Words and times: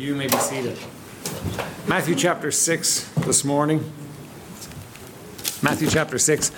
You 0.00 0.14
may 0.14 0.28
be 0.28 0.36
seated. 0.38 0.78
Matthew 1.86 2.14
chapter 2.14 2.50
6 2.50 3.10
this 3.18 3.44
morning. 3.44 3.92
Matthew 5.62 5.90
chapter 5.90 6.16
6. 6.18 6.50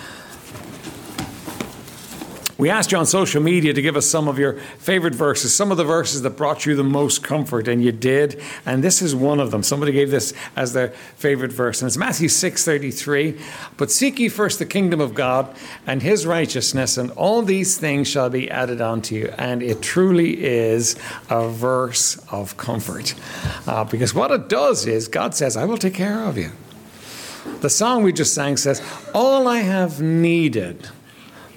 We 2.62 2.70
asked 2.70 2.92
you 2.92 2.98
on 2.98 3.06
social 3.06 3.42
media 3.42 3.72
to 3.74 3.82
give 3.82 3.96
us 3.96 4.06
some 4.06 4.28
of 4.28 4.38
your 4.38 4.52
favorite 4.78 5.16
verses, 5.16 5.52
some 5.52 5.72
of 5.72 5.78
the 5.78 5.84
verses 5.84 6.22
that 6.22 6.36
brought 6.36 6.64
you 6.64 6.76
the 6.76 6.84
most 6.84 7.20
comfort, 7.20 7.66
and 7.66 7.82
you 7.82 7.90
did. 7.90 8.40
And 8.64 8.84
this 8.84 9.02
is 9.02 9.16
one 9.16 9.40
of 9.40 9.50
them. 9.50 9.64
Somebody 9.64 9.90
gave 9.90 10.12
this 10.12 10.32
as 10.54 10.72
their 10.72 10.90
favorite 11.16 11.50
verse, 11.50 11.82
and 11.82 11.88
it's 11.88 11.96
Matthew 11.96 12.28
6:33. 12.28 13.36
But 13.76 13.90
seek 13.90 14.20
ye 14.20 14.28
first 14.28 14.60
the 14.60 14.64
kingdom 14.64 15.00
of 15.00 15.12
God 15.12 15.52
and 15.88 16.02
his 16.02 16.24
righteousness, 16.24 16.96
and 16.96 17.10
all 17.16 17.42
these 17.42 17.78
things 17.78 18.06
shall 18.06 18.30
be 18.30 18.48
added 18.48 18.80
unto 18.80 19.16
you. 19.16 19.34
And 19.36 19.60
it 19.60 19.82
truly 19.82 20.44
is 20.44 20.94
a 21.28 21.48
verse 21.48 22.16
of 22.30 22.56
comfort. 22.58 23.16
Uh, 23.66 23.82
because 23.82 24.14
what 24.14 24.30
it 24.30 24.48
does 24.48 24.86
is 24.86 25.08
God 25.08 25.34
says, 25.34 25.56
I 25.56 25.64
will 25.64 25.78
take 25.78 25.94
care 25.94 26.20
of 26.20 26.38
you. 26.38 26.52
The 27.60 27.70
song 27.70 28.04
we 28.04 28.12
just 28.12 28.32
sang 28.32 28.56
says, 28.56 28.80
All 29.12 29.48
I 29.48 29.62
have 29.62 30.00
needed 30.00 30.88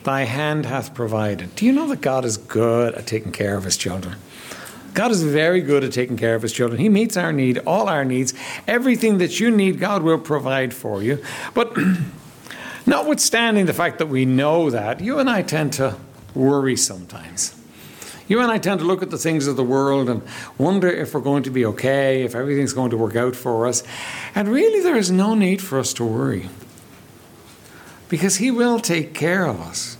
thy 0.06 0.24
hand 0.24 0.66
hath 0.66 0.94
provided. 0.94 1.56
Do 1.56 1.66
you 1.66 1.72
know 1.72 1.88
that 1.88 2.02
God 2.02 2.24
is 2.24 2.38
good 2.38 2.96
at 2.96 3.06
taking 3.06 3.32
care 3.32 3.58
of 3.58 3.66
his 3.66 3.76
children? 3.76 4.16
God 4.94 5.12
is 5.12 5.24
very 5.24 5.60
good 5.60 5.84
at 5.84 5.92
taking 5.92 6.16
care 6.16 6.36
of 6.36 6.42
his 6.42 6.54
children. 6.54 6.80
He 6.80 6.88
meets 6.88 7.18
our 7.18 7.34
need, 7.34 7.58
all 7.68 7.90
our 7.90 8.06
needs. 8.06 8.34
Everything 8.66 9.18
that 9.18 9.42
you 9.42 9.52
need, 9.52 9.78
God 9.78 10.04
will 10.04 10.18
provide 10.18 10.74
for 10.74 11.04
you. 11.04 11.22
But 11.54 11.78
notwithstanding 12.86 13.66
the 13.66 13.74
fact 13.74 14.00
that 14.00 14.06
we 14.06 14.24
know 14.24 14.70
that, 14.70 15.02
you 15.02 15.20
and 15.20 15.30
I 15.30 15.42
tend 15.42 15.74
to 15.74 15.98
worry 16.34 16.78
sometimes. 16.78 17.54
You 18.28 18.40
and 18.40 18.50
I 18.50 18.58
tend 18.58 18.80
to 18.80 18.86
look 18.86 19.04
at 19.04 19.12
the 19.12 19.18
things 19.18 19.48
of 19.48 19.56
the 19.56 19.64
world 19.64 20.10
and 20.10 20.22
wonder 20.58 20.88
if 20.88 21.14
we're 21.14 21.22
going 21.22 21.44
to 21.44 21.52
be 21.52 21.66
okay, 21.66 22.24
if 22.24 22.34
everything's 22.34 22.74
going 22.74 22.90
to 22.92 22.98
work 22.98 23.16
out 23.16 23.36
for 23.36 23.68
us. 23.68 23.84
And 24.34 24.48
really, 24.48 24.82
there 24.82 24.96
is 24.96 25.12
no 25.12 25.36
need 25.36 25.62
for 25.62 25.78
us 25.78 25.94
to 25.96 26.06
worry 26.06 26.50
because 28.10 28.38
He 28.38 28.50
will 28.50 28.80
take 28.80 29.14
care 29.14 29.46
of 29.46 29.60
us. 29.60 29.95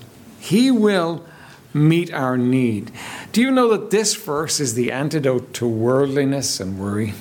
He 0.46 0.70
will 0.70 1.26
meet 1.74 2.14
our 2.14 2.38
need. 2.38 2.92
Do 3.32 3.42
you 3.42 3.50
know 3.50 3.70
that 3.70 3.90
this 3.90 4.14
verse 4.16 4.60
is 4.60 4.76
the 4.76 4.92
antidote 4.92 5.56
to 5.56 5.68
worldliness 5.68 6.60
and 6.60 6.80
worry? 6.80 7.16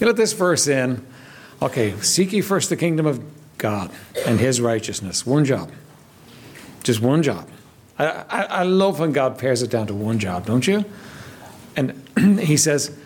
You 0.00 0.06
let 0.06 0.16
this 0.16 0.32
verse 0.32 0.66
in. 0.66 1.06
Okay, 1.60 1.94
seek 2.00 2.32
ye 2.32 2.40
first 2.40 2.70
the 2.70 2.76
kingdom 2.76 3.04
of 3.04 3.22
God 3.58 3.90
and 4.26 4.40
His 4.40 4.62
righteousness. 4.62 5.26
One 5.26 5.44
job. 5.44 5.70
Just 6.82 7.02
one 7.02 7.22
job. 7.22 7.46
I, 7.98 8.24
I, 8.30 8.42
I 8.44 8.62
love 8.62 8.98
when 8.98 9.12
God 9.12 9.36
pares 9.36 9.62
it 9.62 9.70
down 9.70 9.86
to 9.88 9.94
one 9.94 10.18
job, 10.18 10.46
don't 10.46 10.66
you? 10.66 10.86
And 11.76 12.02
He 12.40 12.56
says, 12.56 12.96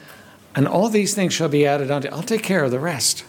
and 0.55 0.69
all 0.69 0.89
these 0.89 1.15
things 1.15 1.33
shall 1.33 1.49
be 1.49 1.67
added 1.67 1.91
unto. 1.91 2.09
I'll 2.11 2.23
take 2.23 2.45
care 2.45 2.63
of 2.63 2.71
the 2.71 2.79
rest. 2.79 3.25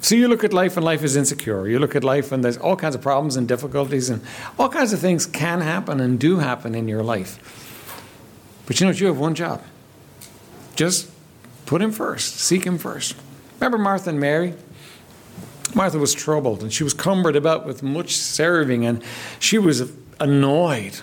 So 0.00 0.14
you 0.14 0.28
look 0.28 0.44
at 0.44 0.52
life 0.52 0.76
and 0.76 0.84
life 0.84 1.02
is 1.02 1.14
insecure. 1.16 1.68
You 1.68 1.78
look 1.78 1.94
at 1.94 2.04
life 2.04 2.32
and 2.32 2.42
there's 2.42 2.56
all 2.56 2.76
kinds 2.76 2.94
of 2.94 3.02
problems 3.02 3.36
and 3.36 3.46
difficulties 3.46 4.08
and 4.08 4.22
all 4.58 4.68
kinds 4.68 4.92
of 4.92 5.00
things 5.00 5.26
can 5.26 5.60
happen 5.60 6.00
and 6.00 6.18
do 6.18 6.38
happen 6.38 6.74
in 6.74 6.88
your 6.88 7.02
life. 7.02 7.38
But 8.66 8.80
you 8.80 8.86
know 8.86 8.92
what? 8.92 9.00
You 9.00 9.08
have 9.08 9.18
one 9.18 9.34
job. 9.34 9.62
Just 10.74 11.10
put 11.66 11.82
him 11.82 11.92
first, 11.92 12.36
seek 12.36 12.64
him 12.64 12.78
first. 12.78 13.14
Remember 13.58 13.76
Martha 13.76 14.10
and 14.10 14.18
Mary? 14.18 14.54
Martha 15.74 15.98
was 15.98 16.14
troubled 16.14 16.62
and 16.62 16.72
she 16.72 16.82
was 16.82 16.94
cumbered 16.94 17.36
about 17.36 17.66
with 17.66 17.82
much 17.82 18.16
serving 18.16 18.86
and 18.86 19.02
she 19.38 19.58
was 19.58 19.92
annoyed 20.18 21.00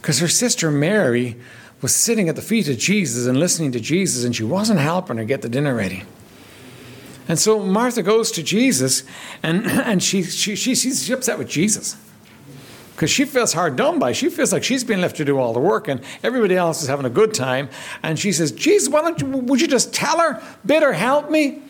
because 0.00 0.18
her 0.18 0.28
sister 0.28 0.70
Mary 0.70 1.36
was 1.80 1.94
sitting 1.94 2.28
at 2.28 2.36
the 2.36 2.42
feet 2.42 2.68
of 2.68 2.76
Jesus 2.78 3.26
and 3.26 3.38
listening 3.38 3.72
to 3.72 3.80
Jesus 3.80 4.24
and 4.24 4.34
she 4.34 4.42
wasn't 4.42 4.80
helping 4.80 5.16
her 5.16 5.24
get 5.24 5.42
the 5.42 5.48
dinner 5.48 5.74
ready. 5.74 6.02
And 7.28 7.38
so 7.38 7.60
Martha 7.60 8.02
goes 8.02 8.30
to 8.32 8.42
Jesus 8.42 9.04
and, 9.42 9.66
and 9.66 10.02
she, 10.02 10.22
she, 10.22 10.56
she, 10.56 10.74
she's 10.74 11.10
upset 11.10 11.38
with 11.38 11.48
Jesus 11.48 11.96
because 13.00 13.10
she 13.10 13.24
feels 13.24 13.54
hard 13.54 13.76
done 13.76 13.98
by. 13.98 14.12
She 14.12 14.28
feels 14.28 14.52
like 14.52 14.62
she's 14.62 14.84
being 14.84 15.00
left 15.00 15.16
to 15.16 15.24
do 15.24 15.38
all 15.38 15.54
the 15.54 15.60
work 15.60 15.88
and 15.88 16.02
everybody 16.22 16.54
else 16.54 16.82
is 16.82 16.88
having 16.88 17.06
a 17.06 17.10
good 17.10 17.32
time. 17.32 17.70
And 18.02 18.18
she 18.18 18.30
says, 18.30 18.52
Jesus, 18.52 18.90
why 18.90 19.00
don't 19.00 19.18
you, 19.20 19.26
would 19.26 19.60
you 19.60 19.68
just 19.68 19.94
tell 19.94 20.18
her, 20.18 20.42
bid 20.66 20.82
her 20.82 20.92
help 20.92 21.30
me? 21.30 21.62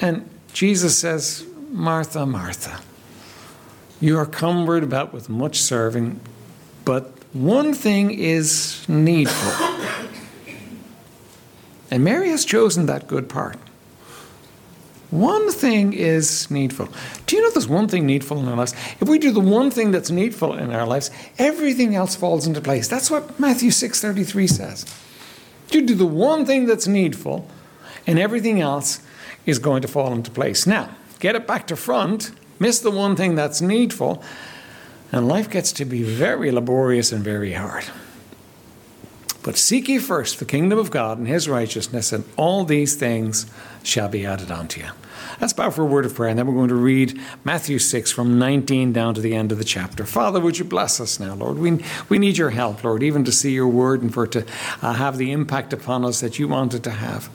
And 0.00 0.28
Jesus 0.52 0.98
says, 0.98 1.46
Martha, 1.70 2.26
Martha, 2.26 2.80
you 4.00 4.18
are 4.18 4.26
cumbered 4.26 4.82
about 4.82 5.12
with 5.12 5.28
much 5.28 5.60
serving, 5.60 6.18
but 6.84 7.12
one 7.32 7.72
thing 7.72 8.10
is 8.10 8.84
needful. 8.88 9.52
And 11.92 12.02
Mary 12.02 12.30
has 12.30 12.44
chosen 12.44 12.86
that 12.86 13.06
good 13.06 13.28
part. 13.28 13.56
One 15.10 15.52
thing 15.52 15.92
is 15.92 16.50
needful. 16.50 16.88
Do 17.26 17.36
you 17.36 17.42
know 17.42 17.50
there's 17.50 17.68
one 17.68 17.88
thing 17.88 18.06
needful 18.06 18.38
in 18.38 18.48
our 18.48 18.56
lives? 18.56 18.74
If 19.00 19.08
we 19.08 19.18
do 19.18 19.30
the 19.30 19.40
one 19.40 19.70
thing 19.70 19.90
that's 19.90 20.10
needful 20.10 20.54
in 20.54 20.72
our 20.72 20.86
lives, 20.86 21.10
everything 21.38 21.94
else 21.94 22.16
falls 22.16 22.46
into 22.46 22.60
place. 22.60 22.88
That's 22.88 23.10
what 23.10 23.38
Matthew 23.38 23.70
6:33 23.70 24.46
says. 24.48 24.84
You 25.70 25.82
do 25.82 25.94
the 25.94 26.06
one 26.06 26.46
thing 26.46 26.66
that's 26.66 26.86
needful, 26.86 27.46
and 28.06 28.18
everything 28.18 28.60
else 28.60 29.00
is 29.46 29.58
going 29.58 29.82
to 29.82 29.88
fall 29.88 30.12
into 30.12 30.30
place. 30.30 30.66
Now, 30.66 30.90
get 31.20 31.34
it 31.34 31.46
back 31.46 31.66
to 31.68 31.76
front, 31.76 32.32
miss 32.58 32.80
the 32.80 32.90
one 32.90 33.16
thing 33.16 33.34
that's 33.34 33.60
needful, 33.60 34.22
and 35.12 35.28
life 35.28 35.50
gets 35.50 35.72
to 35.72 35.84
be 35.84 36.02
very 36.02 36.50
laborious 36.50 37.12
and 37.12 37.22
very 37.22 37.52
hard. 37.52 37.84
But 39.44 39.58
seek 39.58 39.88
ye 39.88 39.98
first 39.98 40.38
the 40.38 40.46
kingdom 40.46 40.78
of 40.78 40.90
God 40.90 41.18
and 41.18 41.28
his 41.28 41.48
righteousness, 41.48 42.12
and 42.12 42.24
all 42.36 42.64
these 42.64 42.96
things 42.96 43.46
shall 43.82 44.08
be 44.08 44.24
added 44.24 44.50
unto 44.50 44.80
you. 44.80 44.88
Let's 45.38 45.52
bow 45.52 45.70
for 45.70 45.82
a 45.82 45.86
word 45.86 46.06
of 46.06 46.14
prayer, 46.14 46.30
and 46.30 46.38
then 46.38 46.46
we're 46.46 46.54
going 46.54 46.70
to 46.70 46.74
read 46.74 47.20
Matthew 47.44 47.78
6 47.78 48.10
from 48.10 48.38
19 48.38 48.94
down 48.94 49.14
to 49.14 49.20
the 49.20 49.34
end 49.34 49.52
of 49.52 49.58
the 49.58 49.64
chapter. 49.64 50.06
Father, 50.06 50.40
would 50.40 50.58
you 50.58 50.64
bless 50.64 50.98
us 50.98 51.20
now, 51.20 51.34
Lord? 51.34 51.58
We, 51.58 51.84
we 52.08 52.18
need 52.18 52.38
your 52.38 52.50
help, 52.50 52.82
Lord, 52.82 53.02
even 53.02 53.22
to 53.24 53.32
see 53.32 53.52
your 53.52 53.68
word 53.68 54.00
and 54.00 54.12
for 54.12 54.24
it 54.24 54.32
to 54.32 54.46
uh, 54.80 54.94
have 54.94 55.18
the 55.18 55.30
impact 55.30 55.74
upon 55.74 56.06
us 56.06 56.20
that 56.20 56.38
you 56.38 56.48
wanted 56.48 56.82
to 56.84 56.90
have. 56.90 57.28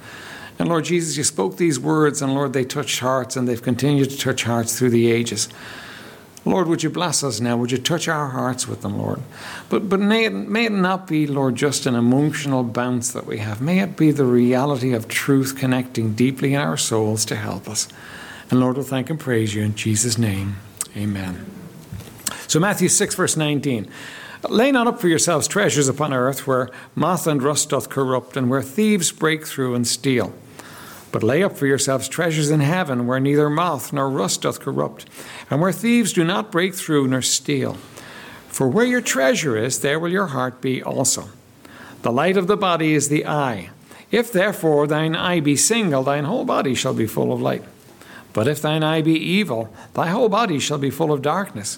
And 0.57 0.67
Lord 0.67 0.85
Jesus, 0.85 1.15
you 1.15 1.23
spoke 1.23 1.57
these 1.57 1.79
words, 1.79 2.23
and 2.23 2.33
Lord, 2.33 2.53
they 2.53 2.65
touched 2.65 2.99
hearts, 2.99 3.35
and 3.35 3.47
they've 3.47 3.61
continued 3.61 4.09
to 4.09 4.17
touch 4.17 4.43
hearts 4.43 4.77
through 4.77 4.89
the 4.89 5.11
ages. 5.11 5.47
Lord, 6.45 6.67
would 6.67 6.83
you 6.83 6.89
bless 6.89 7.23
us 7.23 7.39
now? 7.39 7.57
Would 7.57 7.71
you 7.71 7.77
touch 7.77 8.07
our 8.07 8.29
hearts 8.29 8.67
with 8.67 8.81
them, 8.81 8.97
Lord? 8.97 9.21
But, 9.69 9.89
but 9.89 9.99
may, 9.99 10.25
it, 10.25 10.31
may 10.31 10.65
it 10.65 10.71
not 10.71 11.07
be, 11.07 11.27
Lord, 11.27 11.55
just 11.55 11.85
an 11.85 11.95
emotional 11.95 12.63
bounce 12.63 13.11
that 13.11 13.25
we 13.25 13.39
have. 13.39 13.61
May 13.61 13.79
it 13.79 13.97
be 13.97 14.11
the 14.11 14.25
reality 14.25 14.93
of 14.93 15.07
truth 15.07 15.57
connecting 15.57 16.13
deeply 16.13 16.53
in 16.53 16.61
our 16.61 16.77
souls 16.77 17.25
to 17.25 17.35
help 17.35 17.67
us. 17.67 17.89
And 18.49 18.59
Lord, 18.59 18.77
we'll 18.77 18.85
thank 18.85 19.09
and 19.09 19.19
praise 19.19 19.53
you 19.53 19.63
in 19.63 19.75
Jesus' 19.75 20.17
name. 20.17 20.57
Amen. 20.95 21.45
So, 22.47 22.59
Matthew 22.59 22.89
6, 22.89 23.15
verse 23.15 23.37
19. 23.37 23.89
Lay 24.49 24.71
not 24.71 24.87
up 24.87 24.99
for 24.99 25.09
yourselves 25.09 25.47
treasures 25.47 25.89
upon 25.89 26.13
earth 26.13 26.47
where 26.47 26.69
moth 26.95 27.27
and 27.27 27.43
rust 27.43 27.69
doth 27.71 27.89
corrupt, 27.89 28.37
and 28.37 28.49
where 28.49 28.61
thieves 28.61 29.11
break 29.11 29.45
through 29.45 29.75
and 29.75 29.85
steal. 29.85 30.33
But 31.11 31.23
lay 31.23 31.41
up 31.41 31.57
for 31.57 31.65
yourselves 31.65 32.07
treasures 32.07 32.51
in 32.51 32.59
heaven, 32.59 33.07
where 33.07 33.19
neither 33.19 33.49
moth 33.49 33.91
nor 33.91 34.09
rust 34.09 34.43
doth 34.43 34.59
corrupt, 34.59 35.05
and 35.49 35.59
where 35.59 35.71
thieves 35.71 36.13
do 36.13 36.23
not 36.23 36.51
break 36.51 36.75
through 36.75 37.07
nor 37.07 37.21
steal. 37.21 37.73
For 38.47 38.67
where 38.67 38.85
your 38.85 39.01
treasure 39.01 39.57
is, 39.57 39.79
there 39.79 39.99
will 39.99 40.11
your 40.11 40.27
heart 40.27 40.61
be 40.61 40.83
also. 40.83 41.29
The 42.01 42.11
light 42.11 42.37
of 42.37 42.47
the 42.47 42.57
body 42.57 42.93
is 42.93 43.09
the 43.09 43.25
eye. 43.25 43.69
If 44.11 44.31
therefore 44.31 44.87
thine 44.87 45.15
eye 45.15 45.39
be 45.39 45.55
single, 45.55 46.03
thine 46.03 46.25
whole 46.25 46.45
body 46.45 46.75
shall 46.75 46.93
be 46.93 47.07
full 47.07 47.31
of 47.31 47.41
light. 47.41 47.63
But 48.33 48.47
if 48.47 48.61
thine 48.61 48.83
eye 48.83 49.01
be 49.01 49.13
evil, 49.13 49.73
thy 49.93 50.07
whole 50.07 50.29
body 50.29 50.59
shall 50.59 50.77
be 50.77 50.89
full 50.89 51.11
of 51.11 51.21
darkness. 51.21 51.77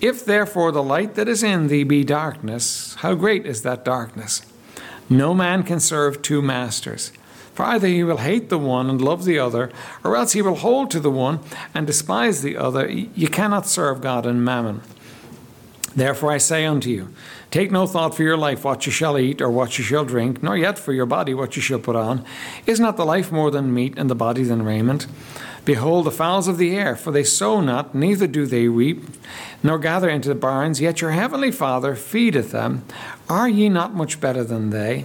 If 0.00 0.24
therefore 0.24 0.72
the 0.72 0.82
light 0.82 1.14
that 1.14 1.28
is 1.28 1.42
in 1.42 1.68
thee 1.68 1.84
be 1.84 2.04
darkness, 2.04 2.96
how 2.96 3.14
great 3.14 3.46
is 3.46 3.62
that 3.62 3.84
darkness? 3.84 4.42
No 5.08 5.32
man 5.34 5.62
can 5.62 5.80
serve 5.80 6.22
two 6.22 6.42
masters. 6.42 7.12
For 7.54 7.64
either 7.64 7.86
he 7.86 8.02
will 8.02 8.18
hate 8.18 8.48
the 8.48 8.58
one 8.58 8.88
and 8.88 9.00
love 9.00 9.24
the 9.24 9.38
other, 9.38 9.70
or 10.02 10.16
else 10.16 10.32
he 10.32 10.42
will 10.42 10.56
hold 10.56 10.90
to 10.90 11.00
the 11.00 11.10
one 11.10 11.40
and 11.74 11.86
despise 11.86 12.42
the 12.42 12.56
other. 12.56 12.88
You 12.88 13.28
cannot 13.28 13.66
serve 13.66 14.00
God 14.00 14.24
and 14.26 14.44
mammon. 14.44 14.80
Therefore 15.94 16.32
I 16.32 16.38
say 16.38 16.64
unto 16.64 16.88
you, 16.88 17.12
Take 17.50 17.70
no 17.70 17.86
thought 17.86 18.14
for 18.14 18.22
your 18.22 18.38
life, 18.38 18.64
what 18.64 18.86
you 18.86 18.92
shall 18.92 19.18
eat, 19.18 19.42
or 19.42 19.50
what 19.50 19.76
you 19.76 19.84
shall 19.84 20.06
drink, 20.06 20.42
nor 20.42 20.56
yet 20.56 20.78
for 20.78 20.94
your 20.94 21.04
body, 21.04 21.34
what 21.34 21.54
you 21.54 21.60
shall 21.60 21.78
put 21.78 21.94
on. 21.94 22.24
Is 22.64 22.80
not 22.80 22.96
the 22.96 23.04
life 23.04 23.30
more 23.30 23.50
than 23.50 23.74
meat, 23.74 23.92
and 23.98 24.08
the 24.08 24.14
body 24.14 24.42
than 24.42 24.64
raiment? 24.64 25.06
Behold 25.66 26.06
the 26.06 26.10
fowls 26.10 26.48
of 26.48 26.56
the 26.56 26.74
air, 26.74 26.96
for 26.96 27.10
they 27.10 27.22
sow 27.22 27.60
not, 27.60 27.94
neither 27.94 28.26
do 28.26 28.46
they 28.46 28.68
reap, 28.68 29.04
nor 29.62 29.78
gather 29.78 30.08
into 30.08 30.30
the 30.30 30.34
barns, 30.34 30.80
yet 30.80 31.02
your 31.02 31.10
heavenly 31.10 31.52
Father 31.52 31.94
feedeth 31.94 32.52
them. 32.52 32.84
Are 33.28 33.48
ye 33.48 33.68
not 33.68 33.94
much 33.94 34.18
better 34.18 34.42
than 34.42 34.70
they? 34.70 35.04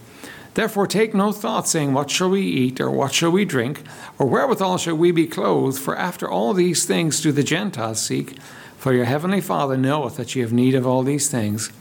Therefore 0.53 0.85
take 0.85 1.13
no 1.13 1.31
thought, 1.31 1.67
saying, 1.67 1.93
What 1.93 2.09
shall 2.09 2.29
we 2.29 2.41
eat, 2.41 2.81
or 2.81 2.91
what 2.91 3.13
shall 3.13 3.31
we 3.31 3.45
drink, 3.45 3.83
or 4.19 4.25
wherewithal 4.27 4.77
shall 4.77 4.95
we 4.95 5.11
be 5.11 5.27
clothed? 5.27 5.79
For 5.79 5.95
after 5.95 6.29
all 6.29 6.53
these 6.53 6.85
things 6.85 7.21
do 7.21 7.31
the 7.31 7.43
Gentiles 7.43 8.01
seek. 8.01 8.37
For 8.77 8.93
your 8.93 9.05
heavenly 9.05 9.41
Father 9.41 9.77
knoweth 9.77 10.17
that 10.17 10.35
ye 10.35 10.41
have 10.41 10.51
need 10.51 10.75
of 10.75 10.87
all 10.87 11.03
these 11.03 11.29
things. 11.29 11.71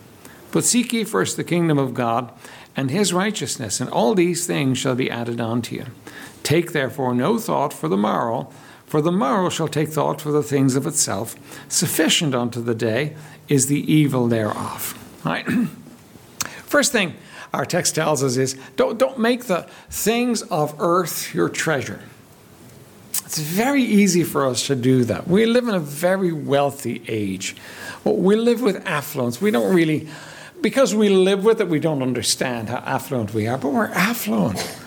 But 0.53 0.65
seek 0.65 0.93
ye 0.93 1.05
first 1.05 1.37
the 1.37 1.45
kingdom 1.45 1.79
of 1.79 1.95
God 1.95 2.31
and 2.77 2.91
his 2.91 3.13
righteousness, 3.13 3.81
and 3.81 3.91
all 3.91 4.15
these 4.15 4.47
things 4.47 4.79
shall 4.79 4.95
be 4.95 5.11
added 5.11 5.41
unto 5.41 5.77
you. 5.77 5.87
Take 6.43 6.73
therefore 6.73 7.15
no 7.15 7.39
thought 7.39 7.73
for 7.73 7.89
the 7.89 7.97
morrow, 7.97 8.51
for 8.87 9.01
the 9.01 9.13
morrow 9.13 9.49
shall 9.49 9.69
take 9.69 9.89
thought 9.89 10.21
for 10.21 10.33
the 10.33 10.43
things 10.43 10.77
of 10.77 10.87
itself. 10.87 11.35
Sufficient 11.69 12.35
unto 12.35 12.61
the 12.63 12.75
day 12.75 13.17
is 13.49 13.67
the 13.67 13.93
evil 13.93 14.29
thereof. 14.29 14.97
All 15.25 15.33
right. 15.33 15.47
First 16.65 16.93
thing 16.93 17.15
our 17.53 17.65
text 17.65 17.95
tells 17.95 18.23
us 18.23 18.37
is 18.37 18.57
don't, 18.77 18.99
don't 18.99 19.19
make 19.19 19.45
the 19.45 19.63
things 19.89 20.43
of 20.43 20.75
earth 20.79 21.35
your 21.35 21.49
treasure. 21.49 22.01
It's 23.11 23.39
very 23.39 23.83
easy 23.83 24.25
for 24.25 24.47
us 24.47 24.67
to 24.67 24.77
do 24.77 25.05
that. 25.05 25.29
We 25.29 25.47
live 25.47 25.69
in 25.69 25.75
a 25.75 25.81
very 25.81 26.33
wealthy 26.33 27.03
age. 27.07 27.57
We 28.05 28.37
live 28.37 28.61
with 28.61 28.85
affluence. 28.87 29.41
We 29.41 29.51
don't 29.51 29.75
really, 29.75 30.09
because 30.61 30.95
we 30.95 31.09
live 31.09 31.45
with 31.45 31.61
it, 31.61 31.69
we 31.69 31.81
don't 31.81 32.03
understand 32.03 32.69
how 32.69 32.79
affluent 32.79 33.33
we 33.33 33.47
are, 33.47 33.59
but 33.59 33.69
we're 33.69 33.87
affluent. 33.87 34.79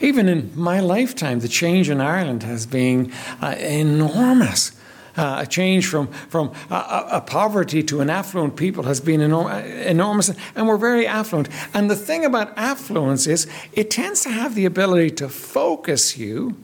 Even 0.00 0.28
in 0.28 0.50
my 0.54 0.80
lifetime, 0.80 1.40
the 1.40 1.48
change 1.48 1.88
in 1.88 2.00
Ireland 2.00 2.42
has 2.42 2.66
been 2.66 3.12
uh, 3.40 3.54
enormous. 3.58 4.72
Uh, 5.16 5.42
a 5.42 5.46
change 5.46 5.86
from, 5.86 6.08
from 6.28 6.52
a, 6.70 7.06
a, 7.12 7.20
poverty 7.20 7.84
to 7.84 8.00
an 8.00 8.10
affluent 8.10 8.56
people 8.56 8.82
has 8.82 9.00
been 9.00 9.20
enor- 9.20 9.86
enormous, 9.86 10.32
and 10.56 10.66
we're 10.66 10.76
very 10.76 11.06
affluent. 11.06 11.48
And 11.72 11.88
the 11.88 11.94
thing 11.94 12.24
about 12.24 12.52
affluence 12.56 13.28
is 13.28 13.46
it 13.72 13.92
tends 13.92 14.22
to 14.22 14.30
have 14.30 14.56
the 14.56 14.64
ability 14.64 15.10
to 15.10 15.28
focus 15.28 16.18
you 16.18 16.56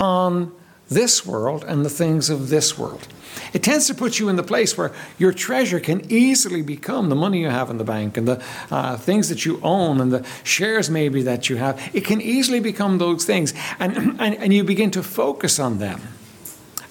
on 0.00 0.52
this 0.88 1.24
world 1.24 1.64
and 1.64 1.84
the 1.84 1.90
things 1.90 2.28
of 2.28 2.48
this 2.48 2.76
world. 2.76 3.06
It 3.52 3.62
tends 3.62 3.86
to 3.86 3.94
put 3.94 4.18
you 4.18 4.28
in 4.28 4.36
the 4.36 4.42
place 4.42 4.76
where 4.76 4.92
your 5.18 5.32
treasure 5.32 5.80
can 5.80 6.10
easily 6.10 6.62
become 6.62 7.08
the 7.08 7.14
money 7.14 7.40
you 7.40 7.50
have 7.50 7.70
in 7.70 7.78
the 7.78 7.84
bank 7.84 8.16
and 8.16 8.26
the 8.26 8.42
uh, 8.70 8.96
things 8.96 9.28
that 9.28 9.44
you 9.44 9.60
own 9.62 10.00
and 10.00 10.12
the 10.12 10.26
shares 10.42 10.90
maybe 10.90 11.22
that 11.22 11.48
you 11.48 11.56
have. 11.56 11.80
It 11.94 12.04
can 12.04 12.20
easily 12.20 12.60
become 12.60 12.98
those 12.98 13.24
things, 13.24 13.54
and, 13.78 13.96
and, 14.20 14.34
and 14.34 14.52
you 14.52 14.64
begin 14.64 14.90
to 14.92 15.02
focus 15.02 15.58
on 15.58 15.78
them. 15.78 16.00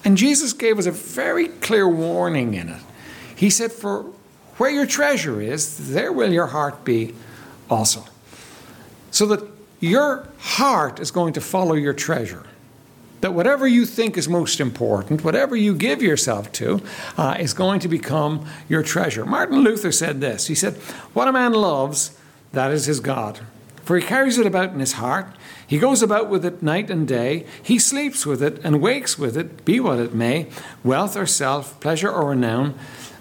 And 0.06 0.16
Jesus 0.16 0.52
gave 0.52 0.78
us 0.78 0.86
a 0.86 0.92
very 0.92 1.48
clear 1.48 1.88
warning 1.88 2.54
in 2.54 2.68
it. 2.68 2.80
He 3.34 3.50
said, 3.50 3.72
For 3.72 4.04
where 4.56 4.70
your 4.70 4.86
treasure 4.86 5.40
is, 5.40 5.90
there 5.90 6.12
will 6.12 6.32
your 6.32 6.46
heart 6.46 6.84
be 6.84 7.12
also. 7.68 8.04
So 9.10 9.26
that 9.26 9.42
your 9.80 10.28
heart 10.38 11.00
is 11.00 11.10
going 11.10 11.32
to 11.32 11.40
follow 11.40 11.74
your 11.74 11.92
treasure. 11.92 12.46
That 13.20 13.34
whatever 13.34 13.66
you 13.66 13.84
think 13.84 14.16
is 14.16 14.28
most 14.28 14.60
important, 14.60 15.24
whatever 15.24 15.56
you 15.56 15.74
give 15.74 16.00
yourself 16.00 16.52
to, 16.52 16.80
uh, 17.18 17.36
is 17.40 17.52
going 17.52 17.80
to 17.80 17.88
become 17.88 18.46
your 18.68 18.84
treasure. 18.84 19.26
Martin 19.26 19.58
Luther 19.58 19.90
said 19.90 20.20
this 20.20 20.46
He 20.46 20.54
said, 20.54 20.74
What 21.14 21.26
a 21.26 21.32
man 21.32 21.52
loves, 21.52 22.16
that 22.52 22.70
is 22.70 22.86
his 22.86 23.00
God. 23.00 23.40
For 23.86 23.96
he 23.96 24.04
carries 24.04 24.36
it 24.36 24.44
about 24.44 24.74
in 24.74 24.80
his 24.80 24.94
heart 24.94 25.28
he 25.66 25.78
goes 25.78 26.02
about 26.02 26.28
with 26.28 26.44
it 26.44 26.62
night 26.62 26.90
and 26.90 27.08
day. 27.08 27.44
He 27.62 27.78
sleeps 27.78 28.24
with 28.24 28.42
it 28.42 28.60
and 28.62 28.80
wakes 28.80 29.18
with 29.18 29.36
it, 29.36 29.64
be 29.64 29.80
what 29.80 29.98
it 29.98 30.14
may, 30.14 30.48
wealth 30.84 31.16
or 31.16 31.26
self, 31.26 31.78
pleasure 31.80 32.10
or 32.10 32.30
renown. 32.30 32.78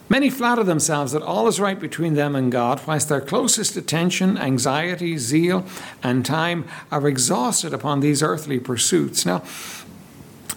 Many 0.07 0.29
flatter 0.29 0.63
themselves 0.63 1.13
that 1.13 1.23
all 1.23 1.47
is 1.47 1.59
right 1.59 1.79
between 1.79 2.13
them 2.13 2.35
and 2.35 2.51
God, 2.51 2.79
whilst 2.85 3.09
their 3.09 3.21
closest 3.21 3.75
attention, 3.75 4.37
anxiety, 4.37 5.17
zeal, 5.17 5.65
and 6.03 6.23
time 6.23 6.65
are 6.91 7.07
exhausted 7.07 7.73
upon 7.73 8.01
these 8.01 8.21
earthly 8.21 8.59
pursuits. 8.59 9.25
Now, 9.25 9.41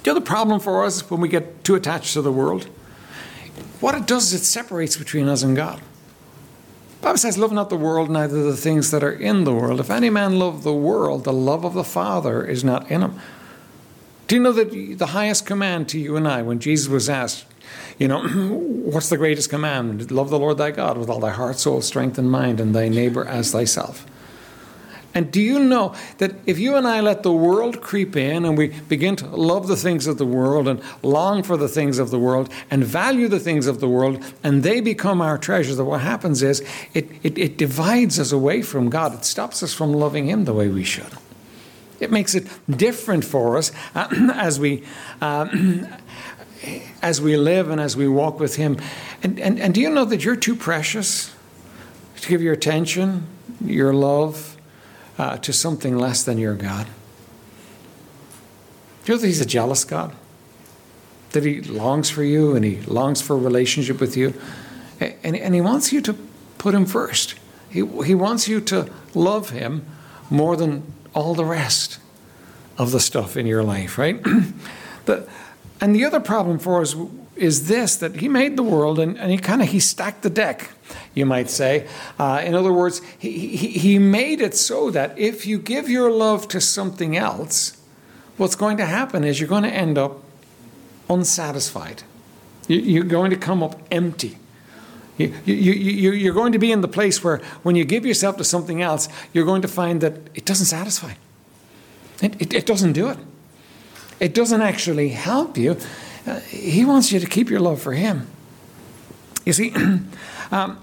the 0.02 0.10
other 0.10 0.20
problem 0.20 0.60
for 0.60 0.84
us 0.84 1.08
when 1.08 1.22
we 1.22 1.30
get 1.30 1.64
too 1.64 1.74
attached 1.74 2.12
to 2.12 2.20
the 2.20 2.32
world, 2.32 2.64
what 3.80 3.94
it 3.94 4.06
does 4.06 4.34
is 4.34 4.42
it 4.42 4.44
separates 4.44 4.98
between 4.98 5.28
us 5.28 5.42
and 5.42 5.56
God. 5.56 5.80
Bible 7.00 7.18
says, 7.18 7.38
Love 7.38 7.52
not 7.52 7.70
the 7.70 7.76
world, 7.76 8.10
neither 8.10 8.42
the 8.42 8.56
things 8.56 8.90
that 8.90 9.04
are 9.04 9.12
in 9.12 9.44
the 9.44 9.54
world. 9.54 9.80
If 9.80 9.90
any 9.90 10.10
man 10.10 10.38
love 10.38 10.62
the 10.62 10.72
world, 10.72 11.24
the 11.24 11.32
love 11.32 11.64
of 11.64 11.74
the 11.74 11.84
Father 11.84 12.44
is 12.44 12.64
not 12.64 12.90
in 12.90 13.02
him. 13.02 13.20
Do 14.26 14.34
you 14.34 14.42
know 14.42 14.52
that 14.52 14.98
the 14.98 15.06
highest 15.06 15.46
command 15.46 15.88
to 15.90 15.98
you 15.98 16.16
and 16.16 16.28
I, 16.28 16.42
when 16.42 16.58
Jesus 16.58 16.88
was 16.88 17.08
asked, 17.08 17.46
you 17.98 18.08
know, 18.08 18.22
what's 18.28 19.08
the 19.08 19.16
greatest 19.16 19.48
command? 19.48 20.10
Love 20.10 20.30
the 20.30 20.38
Lord 20.38 20.58
thy 20.58 20.70
God 20.70 20.98
with 20.98 21.08
all 21.08 21.20
thy 21.20 21.30
heart, 21.30 21.58
soul, 21.58 21.80
strength, 21.82 22.18
and 22.18 22.30
mind, 22.30 22.60
and 22.60 22.74
thy 22.74 22.88
neighbor 22.88 23.26
as 23.26 23.52
thyself. 23.52 24.04
And 25.18 25.32
do 25.32 25.40
you 25.40 25.58
know 25.58 25.96
that 26.18 26.36
if 26.46 26.60
you 26.60 26.76
and 26.76 26.86
I 26.86 27.00
let 27.00 27.24
the 27.24 27.32
world 27.32 27.80
creep 27.80 28.14
in 28.14 28.44
and 28.44 28.56
we 28.56 28.68
begin 28.68 29.16
to 29.16 29.26
love 29.26 29.66
the 29.66 29.74
things 29.74 30.06
of 30.06 30.16
the 30.16 30.24
world 30.24 30.68
and 30.68 30.80
long 31.02 31.42
for 31.42 31.56
the 31.56 31.66
things 31.66 31.98
of 31.98 32.10
the 32.10 32.20
world 32.20 32.48
and 32.70 32.84
value 32.84 33.26
the 33.26 33.40
things 33.40 33.66
of 33.66 33.80
the 33.80 33.88
world 33.88 34.24
and 34.44 34.62
they 34.62 34.80
become 34.80 35.20
our 35.20 35.36
treasures, 35.36 35.76
that 35.76 35.86
what 35.86 36.02
happens 36.02 36.40
is 36.40 36.60
it, 36.94 37.10
it, 37.24 37.36
it 37.36 37.56
divides 37.56 38.20
us 38.20 38.30
away 38.30 38.62
from 38.62 38.90
God. 38.90 39.12
It 39.12 39.24
stops 39.24 39.60
us 39.60 39.74
from 39.74 39.92
loving 39.92 40.28
Him 40.28 40.44
the 40.44 40.54
way 40.54 40.68
we 40.68 40.84
should. 40.84 41.12
It 41.98 42.12
makes 42.12 42.36
it 42.36 42.46
different 42.70 43.24
for 43.24 43.56
us 43.58 43.72
uh, 43.96 44.06
as 44.36 44.60
we. 44.60 44.84
Uh, 45.20 45.48
as 47.02 47.20
we 47.20 47.36
live 47.36 47.70
and 47.70 47.80
as 47.80 47.96
we 47.96 48.08
walk 48.08 48.40
with 48.40 48.56
Him. 48.56 48.78
And, 49.22 49.38
and, 49.38 49.60
and 49.60 49.72
do 49.72 49.80
you 49.80 49.88
know 49.88 50.04
that 50.04 50.24
you're 50.24 50.34
too 50.34 50.56
precious 50.56 51.32
to 52.20 52.28
give 52.28 52.42
your 52.42 52.52
attention, 52.52 53.28
your 53.64 53.94
love, 53.94 54.57
uh, 55.18 55.36
to 55.38 55.52
something 55.52 55.98
less 55.98 56.22
than 56.22 56.38
your 56.38 56.54
God? 56.54 56.86
Do 59.04 59.12
you 59.12 59.16
know 59.16 59.20
that 59.20 59.26
He's 59.26 59.40
a 59.40 59.46
jealous 59.46 59.84
God? 59.84 60.14
That 61.32 61.44
He 61.44 61.60
longs 61.60 62.08
for 62.08 62.22
you 62.22 62.54
and 62.54 62.64
He 62.64 62.80
longs 62.82 63.20
for 63.20 63.34
a 63.34 63.38
relationship 63.38 64.00
with 64.00 64.16
you. 64.16 64.34
And, 65.00 65.36
and 65.36 65.54
He 65.54 65.60
wants 65.60 65.92
you 65.92 66.00
to 66.02 66.14
put 66.58 66.74
Him 66.74 66.86
first. 66.86 67.34
He, 67.68 67.84
he 68.04 68.14
wants 68.14 68.48
you 68.48 68.60
to 68.62 68.90
love 69.14 69.50
Him 69.50 69.86
more 70.30 70.56
than 70.56 70.82
all 71.14 71.34
the 71.34 71.44
rest 71.44 71.98
of 72.76 72.92
the 72.92 73.00
stuff 73.00 73.36
in 73.36 73.46
your 73.46 73.64
life, 73.64 73.98
right? 73.98 74.22
the, 75.04 75.28
and 75.80 75.94
the 75.94 76.04
other 76.04 76.20
problem 76.20 76.58
for 76.58 76.80
us 76.80 76.94
is 77.38 77.68
this 77.68 77.96
that 77.96 78.16
he 78.16 78.28
made 78.28 78.56
the 78.56 78.62
world 78.62 78.98
and, 78.98 79.18
and 79.18 79.30
he 79.30 79.38
kind 79.38 79.62
of 79.62 79.68
he 79.68 79.80
stacked 79.80 80.22
the 80.22 80.30
deck 80.30 80.70
you 81.14 81.26
might 81.26 81.50
say. 81.50 81.86
Uh, 82.18 82.42
in 82.44 82.54
other 82.54 82.72
words 82.72 83.00
he, 83.18 83.56
he, 83.56 83.68
he 83.68 83.98
made 83.98 84.40
it 84.40 84.54
so 84.54 84.90
that 84.90 85.18
if 85.18 85.46
you 85.46 85.58
give 85.58 85.88
your 85.88 86.10
love 86.10 86.48
to 86.48 86.60
something 86.60 87.16
else 87.16 87.80
what's 88.36 88.56
going 88.56 88.76
to 88.76 88.86
happen 88.86 89.24
is 89.24 89.40
you're 89.40 89.48
going 89.48 89.64
to 89.64 89.68
end 89.68 89.98
up 89.98 90.22
unsatisfied. 91.10 92.02
You, 92.68 93.00
are 93.00 93.04
going 93.04 93.30
to 93.30 93.36
come 93.36 93.62
up 93.62 93.80
empty. 93.90 94.36
You, 95.16 95.34
you, 95.44 95.72
you, 95.72 96.12
you're 96.12 96.34
going 96.34 96.52
to 96.52 96.58
be 96.58 96.70
in 96.70 96.80
the 96.80 96.88
place 96.88 97.24
where 97.24 97.38
when 97.62 97.74
you 97.74 97.84
give 97.84 98.06
yourself 98.06 98.36
to 98.36 98.44
something 98.44 98.82
else 98.82 99.08
you're 99.32 99.46
going 99.46 99.62
to 99.62 99.68
find 99.68 100.00
that 100.00 100.14
it 100.34 100.44
doesn't 100.44 100.66
satisfy. 100.66 101.14
It, 102.22 102.52
it 102.52 102.66
doesn't 102.66 102.92
do 102.92 103.08
it. 103.08 103.18
It 104.20 104.34
doesn't 104.34 104.60
actually 104.60 105.10
help 105.10 105.56
you 105.56 105.76
uh, 106.26 106.40
he 106.40 106.84
wants 106.84 107.12
you 107.12 107.20
to 107.20 107.26
keep 107.26 107.50
your 107.50 107.60
love 107.60 107.80
for 107.80 107.92
Him. 107.92 108.26
You 109.44 109.52
see, 109.52 109.72
um, 110.50 110.78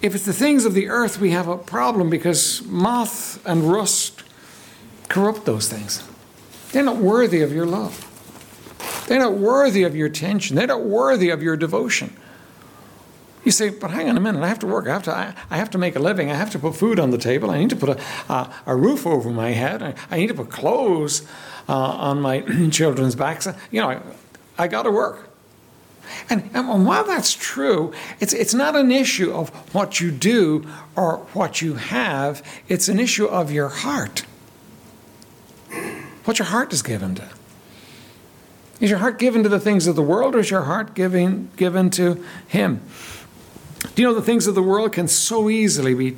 if 0.00 0.14
it's 0.14 0.24
the 0.24 0.32
things 0.32 0.64
of 0.64 0.74
the 0.74 0.88
earth, 0.88 1.20
we 1.20 1.30
have 1.30 1.48
a 1.48 1.56
problem 1.56 2.08
because 2.08 2.62
moth 2.64 3.44
and 3.46 3.64
rust 3.64 4.22
corrupt 5.08 5.44
those 5.44 5.68
things. 5.68 6.02
They're 6.72 6.84
not 6.84 6.98
worthy 6.98 7.42
of 7.42 7.52
your 7.52 7.66
love. 7.66 8.04
They're 9.08 9.18
not 9.18 9.34
worthy 9.34 9.82
of 9.84 9.96
your 9.96 10.06
attention. 10.06 10.54
They're 10.54 10.66
not 10.66 10.84
worthy 10.84 11.30
of 11.30 11.42
your 11.42 11.56
devotion. 11.56 12.14
You 13.44 13.52
say, 13.52 13.70
but 13.70 13.90
hang 13.90 14.10
on 14.10 14.16
a 14.16 14.20
minute, 14.20 14.42
I 14.42 14.48
have 14.48 14.58
to 14.58 14.66
work. 14.66 14.86
I 14.86 14.92
have 14.92 15.04
to, 15.04 15.16
I, 15.16 15.34
I 15.50 15.56
have 15.56 15.70
to 15.70 15.78
make 15.78 15.96
a 15.96 15.98
living. 15.98 16.30
I 16.30 16.34
have 16.34 16.50
to 16.50 16.58
put 16.58 16.76
food 16.76 17.00
on 17.00 17.10
the 17.10 17.18
table. 17.18 17.50
I 17.50 17.58
need 17.58 17.70
to 17.70 17.76
put 17.76 17.88
a, 17.88 18.00
uh, 18.28 18.52
a 18.66 18.76
roof 18.76 19.06
over 19.06 19.30
my 19.30 19.52
head. 19.52 19.82
I, 19.82 19.94
I 20.10 20.18
need 20.18 20.26
to 20.26 20.34
put 20.34 20.50
clothes 20.50 21.26
uh, 21.68 21.72
on 21.72 22.20
my 22.20 22.40
children's 22.70 23.14
backs. 23.14 23.48
You 23.70 23.80
know, 23.80 24.02
I 24.58 24.68
got 24.68 24.82
to 24.82 24.90
work. 24.90 25.30
And, 26.30 26.50
and 26.54 26.86
while 26.86 27.04
that's 27.04 27.32
true, 27.32 27.92
it's, 28.20 28.32
it's 28.32 28.54
not 28.54 28.74
an 28.74 28.90
issue 28.90 29.32
of 29.32 29.50
what 29.74 30.00
you 30.00 30.10
do 30.10 30.66
or 30.96 31.18
what 31.32 31.62
you 31.62 31.74
have, 31.74 32.42
it's 32.68 32.88
an 32.88 32.98
issue 32.98 33.26
of 33.26 33.50
your 33.50 33.68
heart. 33.68 34.24
what 36.24 36.38
your 36.38 36.46
heart 36.46 36.72
is 36.72 36.82
given 36.82 37.14
to. 37.16 37.28
Is 38.80 38.90
your 38.90 39.00
heart 39.00 39.18
given 39.18 39.42
to 39.42 39.48
the 39.48 39.60
things 39.60 39.86
of 39.86 39.96
the 39.96 40.02
world 40.02 40.34
or 40.34 40.40
is 40.40 40.50
your 40.50 40.62
heart 40.62 40.94
giving, 40.94 41.50
given 41.56 41.90
to 41.90 42.24
Him? 42.46 42.80
Do 43.94 44.02
you 44.02 44.08
know 44.08 44.14
the 44.14 44.22
things 44.22 44.46
of 44.46 44.54
the 44.54 44.62
world 44.62 44.92
can 44.92 45.08
so 45.08 45.50
easily 45.50 45.94
be 45.94 46.16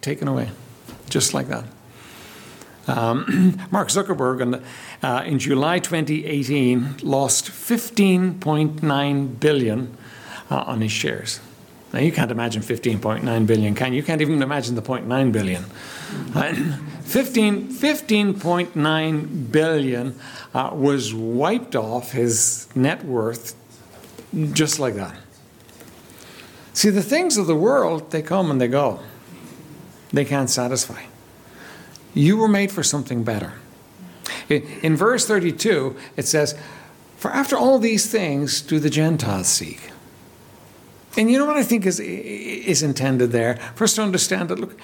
taken 0.00 0.28
away? 0.28 0.50
Just 1.08 1.34
like 1.34 1.48
that. 1.48 1.64
Um, 2.86 3.58
Mark 3.70 3.88
Zuckerberg 3.88 4.40
in, 4.40 4.62
uh, 5.02 5.22
in 5.24 5.38
July 5.38 5.78
2018 5.78 6.98
lost 7.02 7.46
15.9 7.46 9.40
billion 9.40 9.96
uh, 10.50 10.56
on 10.66 10.80
his 10.80 10.92
shares. 10.92 11.40
Now 11.92 12.00
you 12.00 12.10
can't 12.10 12.30
imagine 12.30 12.62
15.9 12.62 13.46
billion, 13.46 13.74
can 13.74 13.92
you? 13.92 13.98
You 13.98 14.02
can't 14.02 14.22
even 14.22 14.42
imagine 14.42 14.74
the 14.74 14.82
0.9 14.82 15.32
billion. 15.32 15.64
Uh, 16.34 16.54
15, 17.02 17.68
15.9 17.68 19.52
billion 19.52 20.18
uh, 20.54 20.70
was 20.72 21.12
wiped 21.12 21.76
off 21.76 22.12
his 22.12 22.68
net 22.74 23.04
worth 23.04 23.54
just 24.52 24.78
like 24.78 24.94
that. 24.94 25.14
See, 26.72 26.88
the 26.88 27.02
things 27.02 27.36
of 27.36 27.46
the 27.46 27.54
world, 27.54 28.10
they 28.10 28.22
come 28.22 28.50
and 28.50 28.58
they 28.58 28.68
go. 28.68 29.00
They 30.10 30.24
can't 30.24 30.48
satisfy. 30.48 31.02
You 32.14 32.36
were 32.36 32.48
made 32.48 32.70
for 32.70 32.82
something 32.82 33.24
better. 33.24 33.54
In 34.48 34.96
verse 34.96 35.26
32, 35.26 35.96
it 36.16 36.26
says, 36.26 36.58
For 37.16 37.30
after 37.30 37.56
all 37.56 37.78
these 37.78 38.10
things 38.10 38.60
do 38.60 38.78
the 38.78 38.90
Gentiles 38.90 39.48
seek. 39.48 39.90
And 41.16 41.30
you 41.30 41.38
know 41.38 41.46
what 41.46 41.56
I 41.56 41.62
think 41.62 41.86
is, 41.86 42.00
is 42.00 42.82
intended 42.82 43.32
there? 43.32 43.58
Us 43.80 43.94
to 43.96 44.02
understand 44.02 44.48
that, 44.48 44.58
look, 44.58 44.78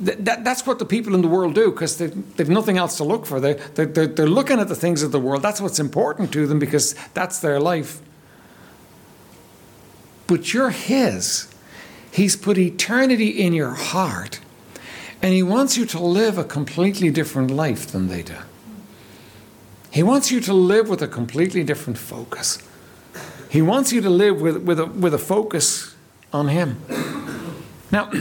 that, 0.00 0.42
that's 0.42 0.66
what 0.66 0.78
the 0.78 0.84
people 0.84 1.14
in 1.14 1.22
the 1.22 1.28
world 1.28 1.54
do 1.54 1.70
because 1.70 1.98
they've, 1.98 2.36
they've 2.36 2.48
nothing 2.48 2.76
else 2.76 2.96
to 2.96 3.04
look 3.04 3.26
for. 3.26 3.38
They, 3.38 3.54
they're, 3.74 3.86
they're, 3.86 4.06
they're 4.06 4.26
looking 4.26 4.58
at 4.58 4.68
the 4.68 4.74
things 4.74 5.02
of 5.02 5.12
the 5.12 5.20
world. 5.20 5.42
That's 5.42 5.60
what's 5.60 5.78
important 5.78 6.32
to 6.32 6.46
them 6.46 6.58
because 6.58 6.94
that's 7.14 7.38
their 7.38 7.60
life. 7.60 8.00
But 10.26 10.52
you're 10.52 10.70
His. 10.70 11.48
He's 12.10 12.36
put 12.36 12.58
eternity 12.58 13.28
in 13.28 13.52
your 13.52 13.74
heart, 13.74 14.40
and 15.24 15.32
He 15.32 15.42
wants 15.42 15.78
you 15.78 15.86
to 15.86 15.98
live 15.98 16.36
a 16.36 16.44
completely 16.44 17.08
different 17.08 17.50
life 17.50 17.86
than 17.86 18.08
they 18.08 18.22
do. 18.22 18.36
He 19.90 20.02
wants 20.02 20.30
you 20.30 20.38
to 20.42 20.52
live 20.52 20.90
with 20.90 21.00
a 21.00 21.08
completely 21.08 21.64
different 21.64 21.98
focus. 21.98 22.58
He 23.48 23.62
wants 23.62 23.90
you 23.90 24.02
to 24.02 24.10
live 24.10 24.42
with, 24.42 24.58
with, 24.58 24.78
a, 24.78 24.84
with 24.84 25.14
a 25.14 25.18
focus 25.18 25.96
on 26.30 26.48
Him. 26.48 26.78
Now, 27.90 28.12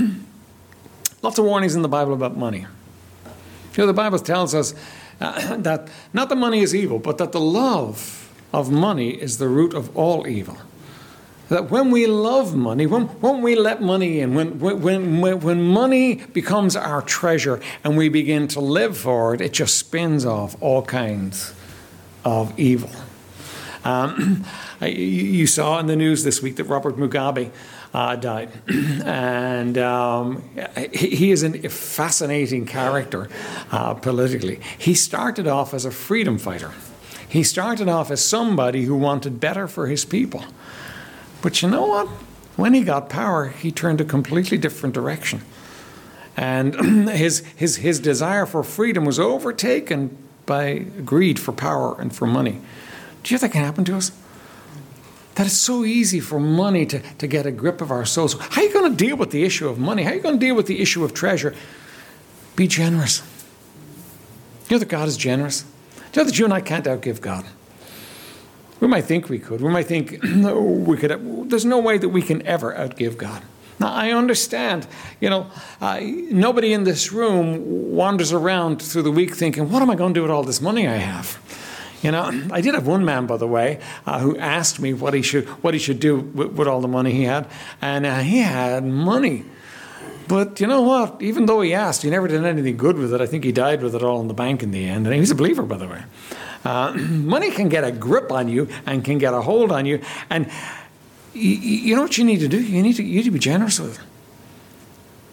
lots 1.22 1.38
of 1.38 1.44
warnings 1.44 1.76
in 1.76 1.82
the 1.82 1.90
Bible 1.90 2.14
about 2.14 2.38
money. 2.38 2.60
You 2.62 3.80
know, 3.80 3.88
the 3.88 3.92
Bible 3.92 4.20
tells 4.20 4.56
us 4.56 4.74
uh, 5.20 5.58
that 5.58 5.90
not 6.14 6.30
the 6.30 6.38
money 6.38 6.62
is 6.62 6.74
evil, 6.74 7.00
but 7.00 7.18
that 7.18 7.34
the 7.34 7.42
love 7.42 8.34
of 8.54 8.72
money 8.72 9.10
is 9.10 9.40
the 9.40 9.50
root 9.50 9.74
of 9.74 9.94
all 9.98 10.26
evil. 10.26 10.58
That 11.50 11.70
when 11.70 11.92
we 11.92 12.08
love 12.08 12.56
money, 12.56 12.86
when, 12.86 13.04
when 13.22 13.42
we 13.42 13.56
let 13.56 13.82
money 13.82 14.22
in, 14.22 14.34
when, 14.34 14.60
when, 14.60 15.20
when, 15.22 15.40
when 15.42 15.62
money 15.62 16.16
becomes 16.16 16.76
our 16.76 17.02
treasure 17.02 17.60
and 17.84 17.98
we 17.98 18.10
begin 18.10 18.48
to 18.50 18.60
live 18.60 18.98
for 18.98 19.34
it, 19.36 19.42
it 19.42 19.54
just 19.54 19.78
spins 19.78 20.26
off 20.26 20.56
all 20.62 20.82
kinds 20.84 21.54
of 22.24 22.58
evil. 22.58 22.90
Um, 23.84 24.46
you 24.82 25.46
saw 25.48 25.80
in 25.80 25.88
the 25.88 25.96
news 25.96 26.24
this 26.24 26.42
week 26.42 26.56
that 26.56 26.66
Robert 26.66 26.96
Mugabe 26.96 27.52
uh, 27.94 28.16
died. 28.16 28.50
and 29.06 29.78
um, 29.78 30.44
he 30.94 31.32
is 31.32 31.44
a 31.44 31.70
fascinating 31.70 32.66
character 32.66 33.30
uh, 33.72 33.94
politically. 33.94 34.60
He 34.78 34.94
started 34.94 35.48
off 35.48 35.74
as 35.74 35.86
a 35.86 35.92
freedom 35.92 36.38
fighter, 36.38 36.72
he 37.28 37.44
started 37.44 37.88
off 37.88 38.12
as 38.12 38.24
somebody 38.24 38.84
who 38.84 38.96
wanted 38.96 39.40
better 39.40 39.68
for 39.68 39.88
his 39.88 40.06
people. 40.06 40.44
But 41.44 41.62
you 41.62 41.70
know 41.70 41.86
what? 41.86 42.08
When 42.56 42.74
he 42.74 42.84
got 42.84 43.10
power, 43.10 43.50
he 43.50 43.70
turned 43.70 44.00
a 44.00 44.06
completely 44.06 44.58
different 44.58 44.96
direction. 44.96 45.42
And 46.38 47.10
his, 47.10 47.40
his, 47.58 47.76
his 47.76 48.00
desire 48.00 48.48
for 48.48 48.64
freedom 48.64 49.06
was 49.06 49.20
overtaken 49.20 50.18
by 50.46 50.80
greed 50.80 51.38
for 51.40 51.52
power 51.52 52.00
and 52.00 52.16
for 52.16 52.26
money. 52.26 52.62
Do 53.24 53.34
you 53.34 53.38
think 53.38 53.52
that 53.52 53.58
can 53.58 53.66
happen 53.66 53.84
to 53.86 53.98
us? 53.98 54.12
That 55.36 55.48
it's 55.48 55.58
so 55.58 55.84
easy 55.84 56.22
for 56.22 56.40
money 56.40 56.86
to, 56.86 57.00
to 57.00 57.28
get 57.28 57.46
a 57.46 57.52
grip 57.52 57.82
of 57.82 57.92
our 57.92 58.06
souls. 58.06 58.36
How 58.40 58.62
are 58.62 58.64
you 58.64 58.74
going 58.74 58.96
to 58.96 59.06
deal 59.06 59.18
with 59.18 59.32
the 59.32 59.44
issue 59.44 59.68
of 59.68 59.78
money? 59.78 60.04
How 60.04 60.12
are 60.12 60.16
you 60.16 60.22
going 60.22 60.40
to 60.40 60.46
deal 60.46 60.56
with 60.56 60.68
the 60.68 60.82
issue 60.82 61.04
of 61.04 61.14
treasure? 61.14 61.54
Be 62.56 62.68
generous. 62.68 63.20
Do 63.20 63.26
You 64.70 64.76
know 64.76 64.80
that 64.80 64.90
God 64.90 65.10
is 65.10 65.18
generous? 65.18 65.64
Do 66.14 66.22
you 66.22 66.24
know 66.24 66.30
that 66.30 66.40
you 66.40 66.46
and 66.46 66.54
I 66.54 66.62
can't 66.62 66.86
outgive 66.86 67.20
God? 67.20 67.46
We 68.84 68.90
might 68.90 69.06
think 69.06 69.30
we 69.30 69.40
could. 69.40 69.62
We 69.62 69.70
might 69.70 69.88
think 69.88 70.22
we 70.22 70.98
could. 70.98 71.50
There's 71.50 71.64
no 71.64 71.80
way 71.80 71.98
that 71.98 72.10
we 72.10 72.22
can 72.22 72.46
ever 72.46 72.74
outgive 72.74 73.16
God. 73.16 73.42
Now, 73.80 73.94
I 73.94 74.12
understand, 74.12 74.88
you 75.22 75.30
know, 75.30 75.50
uh, 75.80 76.02
nobody 76.02 76.74
in 76.74 76.84
this 76.84 77.14
room 77.14 77.96
wanders 77.96 78.34
around 78.34 78.82
through 78.82 79.04
the 79.04 79.12
week 79.12 79.36
thinking, 79.36 79.72
what 79.72 79.82
am 79.82 79.90
I 79.90 79.96
going 79.96 80.14
to 80.14 80.18
do 80.18 80.22
with 80.24 80.32
all 80.32 80.44
this 80.44 80.60
money 80.60 80.86
I 80.86 80.98
have? 80.98 81.40
You 82.02 82.12
know, 82.12 82.30
I 82.52 82.60
did 82.60 82.74
have 82.76 82.86
one 82.86 83.06
man, 83.06 83.26
by 83.26 83.38
the 83.38 83.48
way, 83.48 83.80
uh, 84.06 84.20
who 84.20 84.38
asked 84.38 84.82
me 84.82 84.94
what 84.94 85.14
he 85.14 85.22
should 85.22 85.48
what 85.64 85.74
he 85.74 85.80
should 85.80 86.02
do 86.02 86.18
with, 86.18 86.52
with 86.52 86.68
all 86.68 86.82
the 86.82 86.90
money 86.90 87.14
he 87.14 87.24
had, 87.24 87.48
and 87.82 88.06
uh, 88.06 88.20
he 88.20 88.40
had 88.40 88.84
money. 88.84 89.46
But 90.28 90.60
you 90.60 90.68
know 90.68 90.82
what? 90.82 91.22
Even 91.22 91.46
though 91.46 91.62
he 91.62 91.74
asked, 91.74 92.02
he 92.02 92.10
never 92.10 92.28
did 92.28 92.44
anything 92.44 92.76
good 92.76 92.98
with 92.98 93.14
it. 93.14 93.22
I 93.22 93.28
think 93.28 93.46
he 93.46 93.54
died 93.54 93.82
with 93.82 93.96
it 93.96 94.04
all 94.04 94.20
in 94.20 94.28
the 94.28 94.34
bank 94.34 94.62
in 94.62 94.72
the 94.72 94.90
end. 94.90 95.06
And 95.08 95.14
he 95.14 95.22
was 95.22 95.32
a 95.32 95.36
believer, 95.36 95.64
by 95.64 95.78
the 95.78 95.88
way. 95.88 96.04
Uh, 96.64 96.94
money 96.98 97.52
can 97.52 97.70
get 97.70 97.84
a 97.84 97.92
grip 97.92 98.32
on 98.32 98.48
you 98.48 98.68
and 98.86 99.04
can 99.04 99.18
get 99.18 99.34
a 99.34 99.42
hold 99.42 99.72
on 99.72 99.86
you. 99.86 100.02
And 100.30 100.50
you, 101.34 101.50
you 101.50 101.96
know 101.96 102.04
what 102.04 102.18
you 102.18 102.24
need 102.24 102.40
to 102.40 102.48
do? 102.48 102.62
You 102.62 102.82
need 102.82 102.96
to, 102.98 103.04
you 103.04 103.18
need 103.18 103.24
to 103.24 103.32
be 103.32 103.40
generous 103.40 103.80
with 103.80 104.00
it. 104.00 104.06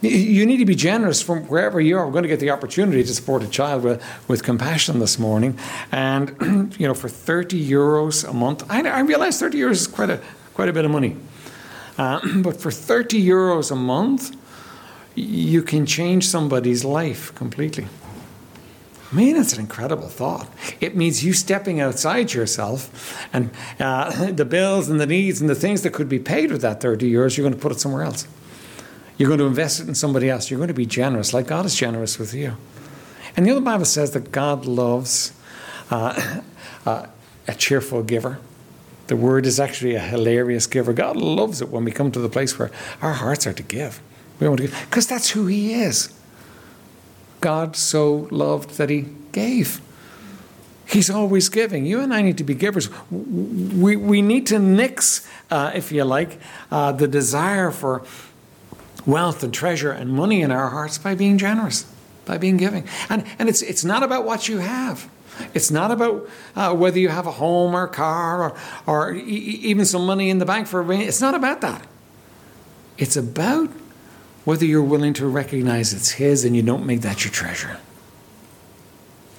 You 0.03 0.47
need 0.47 0.57
to 0.57 0.65
be 0.65 0.75
generous 0.75 1.21
from 1.21 1.43
wherever 1.49 1.79
you 1.79 1.99
are. 1.99 2.07
We're 2.07 2.13
going 2.13 2.23
to 2.23 2.29
get 2.29 2.41
the 2.41 2.51
opportunity 2.51 3.05
to 3.05 3.15
support 3.15 3.43
a 3.43 3.49
child 3.49 3.85
with, 3.85 4.03
with 4.29 4.43
compassion 4.43 4.99
this 4.99 5.19
morning. 5.19 5.59
And, 5.93 6.75
you 6.79 6.89
know, 6.89 6.95
for 6.95 7.11
30 7.11 7.63
euros 7.69 8.27
a 8.27 8.33
month, 8.33 8.65
I, 8.71 8.81
I 8.89 9.01
realize 9.01 9.39
30 9.39 9.59
euros 9.59 9.73
is 9.73 9.87
quite 9.87 10.09
a, 10.09 10.23
quite 10.55 10.71
a 10.71 10.73
bit 10.73 10.87
of 10.87 10.91
money. 10.91 11.17
Uh, 11.99 12.21
but 12.37 12.59
for 12.59 12.71
30 12.71 13.23
euros 13.23 13.71
a 13.71 13.77
month, 13.77 14.35
you 15.15 15.63
can 15.63 15.85
change 15.85 16.27
somebody's 16.27 16.83
life 16.83 17.35
completely. 17.35 17.87
I 19.11 19.17
mean, 19.17 19.37
it's 19.37 19.53
an 19.53 19.61
incredible 19.61 20.09
thought. 20.09 20.49
It 20.81 20.97
means 20.97 21.25
you 21.25 21.33
stepping 21.33 21.81
outside 21.81 22.33
yourself 22.33 23.27
and 23.33 23.51
uh, 23.81 24.31
the 24.33 24.45
bills 24.45 24.89
and 24.89 25.01
the 25.01 25.07
needs 25.07 25.41
and 25.41 25.51
the 25.51 25.55
things 25.55 25.83
that 25.83 25.93
could 25.93 26.09
be 26.09 26.21
paid 26.21 26.53
with 26.53 26.63
that 26.63 26.81
30 26.81 27.11
euros, 27.11 27.37
you're 27.37 27.45
going 27.45 27.55
to 27.55 27.61
put 27.61 27.73
it 27.73 27.81
somewhere 27.81 28.03
else. 28.03 28.27
You're 29.19 29.29
going 29.29 29.41
to 29.41 29.47
invest 29.47 29.81
it 29.81 29.89
in 29.89 29.95
somebody 29.95 30.31
else. 30.31 30.51
You're 30.51 30.59
going 30.59 30.69
to 30.69 30.75
be 30.75 30.87
generous, 30.87 31.35
like 31.35 31.49
God 31.49 31.67
is 31.67 31.75
generous 31.75 32.19
with 32.19 32.33
you. 32.33 32.57
And 33.37 33.45
the 33.45 33.51
other 33.51 33.61
Bible 33.61 33.85
says 33.85 34.13
that 34.13 34.33
God 34.33 34.65
loves 34.65 35.33
uh, 35.91 36.41
uh, 36.87 37.07
a 37.49 37.55
cheerful 37.55 38.03
giver. 38.03 38.39
The 39.09 39.17
word 39.17 39.45
is 39.45 39.59
actually 39.59 39.97
a 39.97 40.01
hilarious 40.01 40.69
giver. 40.69 40.93
God 40.93 41.17
loves 41.17 41.61
it 41.61 41.69
when 41.69 41.85
we 41.85 41.91
come 41.91 42.13
to 42.13 42.21
the 42.21 42.29
place 42.29 42.59
where 42.59 42.71
our 43.03 43.15
hearts 43.15 43.45
are 43.45 43.53
to 43.53 43.63
give. 43.63 44.01
We 44.39 44.49
want 44.49 44.61
to 44.61 44.69
give 44.69 44.87
because 44.89 45.09
that's 45.09 45.31
who 45.31 45.47
He 45.47 45.75
is. 45.75 46.15
God 47.41 47.77
so 47.77 48.29
loved 48.31 48.77
that 48.77 48.91
He 48.91 49.07
gave. 49.33 49.81
He's 50.87 51.09
always 51.09 51.49
giving. 51.49 51.87
You 51.87 52.01
and 52.01 52.13
I 52.13 52.21
need 52.21 52.39
to 52.39 52.45
be 52.45 52.55
givers. 52.55 52.91
We, 53.11 53.95
we 53.97 54.23
need 54.23 54.49
to 54.49 54.59
nix, 54.59 55.27
uh, 55.51 55.71
if 55.75 55.93
you 55.93 56.03
like, 56.03 56.41
uh, 56.71 56.91
the 56.93 57.07
desire 57.07 57.71
for 57.71 58.03
wealth 59.07 59.45
and 59.45 59.55
treasure 59.55 59.93
and 59.93 60.11
money 60.11 60.43
in 60.43 60.51
our 60.51 60.69
hearts 60.71 60.99
by 60.99 61.15
being 61.15 61.39
generous, 61.39 61.87
by 62.25 62.39
being 62.39 62.57
giving. 62.57 62.89
And, 63.09 63.25
and 63.39 63.49
it's, 63.49 63.63
it's 63.63 63.85
not 63.85 64.03
about 64.03 64.25
what 64.25 64.49
you 64.49 64.59
have. 64.59 65.09
It's 65.55 65.71
not 65.71 65.91
about 65.91 66.29
uh, 66.57 66.75
whether 66.75 66.99
you 66.99 67.09
have 67.09 67.27
a 67.27 67.33
home 67.33 67.75
or 67.75 67.85
a 67.85 67.89
car 67.89 68.43
or, 68.43 68.57
or 68.87 69.15
e- 69.15 69.21
even 69.21 69.85
some 69.85 70.05
money 70.05 70.29
in 70.29 70.39
the 70.39 70.45
bank 70.45 70.67
for 70.67 70.81
a 70.81 70.99
It's 70.99 71.21
not 71.21 71.35
about 71.35 71.61
that. 71.61 71.87
It's 72.99 73.17
about 73.17 73.71
whether 74.45 74.65
you're 74.65 74.83
willing 74.83 75.13
to 75.15 75.27
recognize 75.27 75.93
it's 75.93 76.13
His 76.13 76.45
and 76.45 76.57
you 76.57 76.63
don't 76.63 76.87
make 76.87 77.03
that 77.03 77.25
your 77.25 77.33
treasure. 77.33 77.79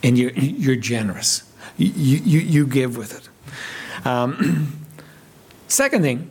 And 0.04 0.18
you're, 0.18 0.32
you're 0.32 0.76
generous. 0.76 1.44
You, 1.78 1.92
you, 2.18 2.40
you 2.40 2.68
give 2.68 2.98
with 2.98 3.16
it. 3.18 4.08
Um, 4.08 4.84
second 5.68 6.02
thing 6.02 6.30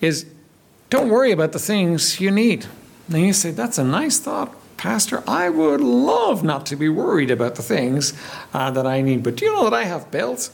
is 0.00 0.26
don't 0.90 1.08
worry 1.08 1.32
about 1.32 1.52
the 1.52 1.58
things 1.58 2.20
you 2.20 2.30
need. 2.30 2.66
And 3.08 3.22
you 3.22 3.32
say, 3.32 3.50
That's 3.50 3.78
a 3.78 3.84
nice 3.84 4.18
thought, 4.18 4.54
Pastor. 4.76 5.22
I 5.26 5.48
would 5.48 5.80
love 5.80 6.44
not 6.44 6.66
to 6.66 6.76
be 6.76 6.88
worried 6.88 7.30
about 7.30 7.54
the 7.54 7.62
things 7.62 8.12
uh, 8.52 8.70
that 8.72 8.86
I 8.86 9.00
need. 9.00 9.22
But 9.22 9.36
do 9.36 9.46
you 9.46 9.54
know 9.54 9.64
that 9.64 9.74
I 9.74 9.84
have 9.84 10.10
bills? 10.10 10.50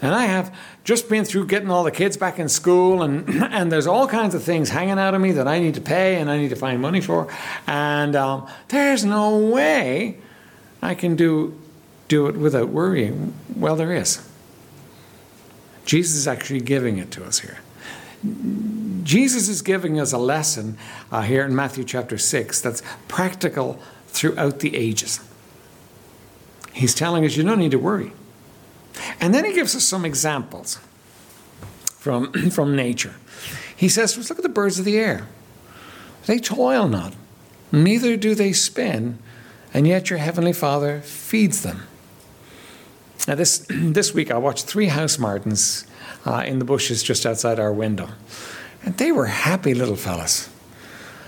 And 0.00 0.14
I 0.14 0.26
have 0.26 0.54
just 0.84 1.08
been 1.08 1.24
through 1.24 1.46
getting 1.46 1.70
all 1.70 1.82
the 1.82 1.90
kids 1.90 2.16
back 2.16 2.38
in 2.38 2.48
school, 2.48 3.02
and, 3.02 3.28
and 3.52 3.72
there's 3.72 3.86
all 3.86 4.06
kinds 4.06 4.34
of 4.34 4.42
things 4.42 4.70
hanging 4.70 4.98
out 4.98 5.14
of 5.14 5.20
me 5.20 5.32
that 5.32 5.48
I 5.48 5.58
need 5.58 5.74
to 5.74 5.80
pay 5.80 6.16
and 6.16 6.30
I 6.30 6.38
need 6.38 6.50
to 6.50 6.56
find 6.56 6.80
money 6.80 7.00
for. 7.00 7.28
And 7.66 8.14
um, 8.14 8.48
there's 8.68 9.04
no 9.04 9.38
way 9.38 10.18
I 10.80 10.94
can 10.94 11.16
do 11.16 11.58
do 12.08 12.26
it 12.26 12.36
without 12.36 12.70
worrying? 12.70 13.34
Well, 13.54 13.76
there 13.76 13.92
is. 13.92 14.26
Jesus 15.84 16.16
is 16.16 16.28
actually 16.28 16.60
giving 16.60 16.98
it 16.98 17.10
to 17.12 17.24
us 17.24 17.40
here. 17.40 17.58
Jesus 19.04 19.48
is 19.48 19.62
giving 19.62 20.00
us 20.00 20.12
a 20.12 20.18
lesson 20.18 20.76
uh, 21.12 21.22
here 21.22 21.44
in 21.44 21.54
Matthew 21.54 21.84
chapter 21.84 22.18
6 22.18 22.60
that's 22.60 22.82
practical 23.06 23.80
throughout 24.08 24.58
the 24.58 24.76
ages. 24.76 25.20
He's 26.72 26.94
telling 26.94 27.24
us 27.24 27.36
you 27.36 27.44
don't 27.44 27.58
need 27.58 27.70
to 27.70 27.78
worry. 27.78 28.12
And 29.20 29.34
then 29.34 29.44
he 29.44 29.52
gives 29.52 29.74
us 29.74 29.84
some 29.84 30.04
examples 30.04 30.78
from, 31.84 32.32
from 32.50 32.76
nature. 32.76 33.14
He 33.76 33.88
says, 33.88 34.16
Look 34.28 34.38
at 34.38 34.42
the 34.42 34.48
birds 34.48 34.78
of 34.78 34.84
the 34.84 34.98
air. 34.98 35.26
They 36.26 36.38
toil 36.38 36.88
not, 36.88 37.14
neither 37.72 38.16
do 38.16 38.34
they 38.34 38.52
spin, 38.52 39.18
and 39.72 39.86
yet 39.86 40.10
your 40.10 40.18
heavenly 40.18 40.52
Father 40.52 41.00
feeds 41.00 41.62
them. 41.62 41.82
Now, 43.26 43.34
this, 43.34 43.66
this 43.70 44.14
week 44.14 44.30
I 44.30 44.38
watched 44.38 44.66
three 44.66 44.86
house 44.86 45.18
martins 45.18 45.86
uh, 46.26 46.44
in 46.46 46.58
the 46.58 46.64
bushes 46.64 47.02
just 47.02 47.26
outside 47.26 47.58
our 47.58 47.72
window. 47.72 48.08
And 48.84 48.96
they 48.96 49.12
were 49.12 49.26
happy 49.26 49.74
little 49.74 49.96
fellas. 49.96 50.48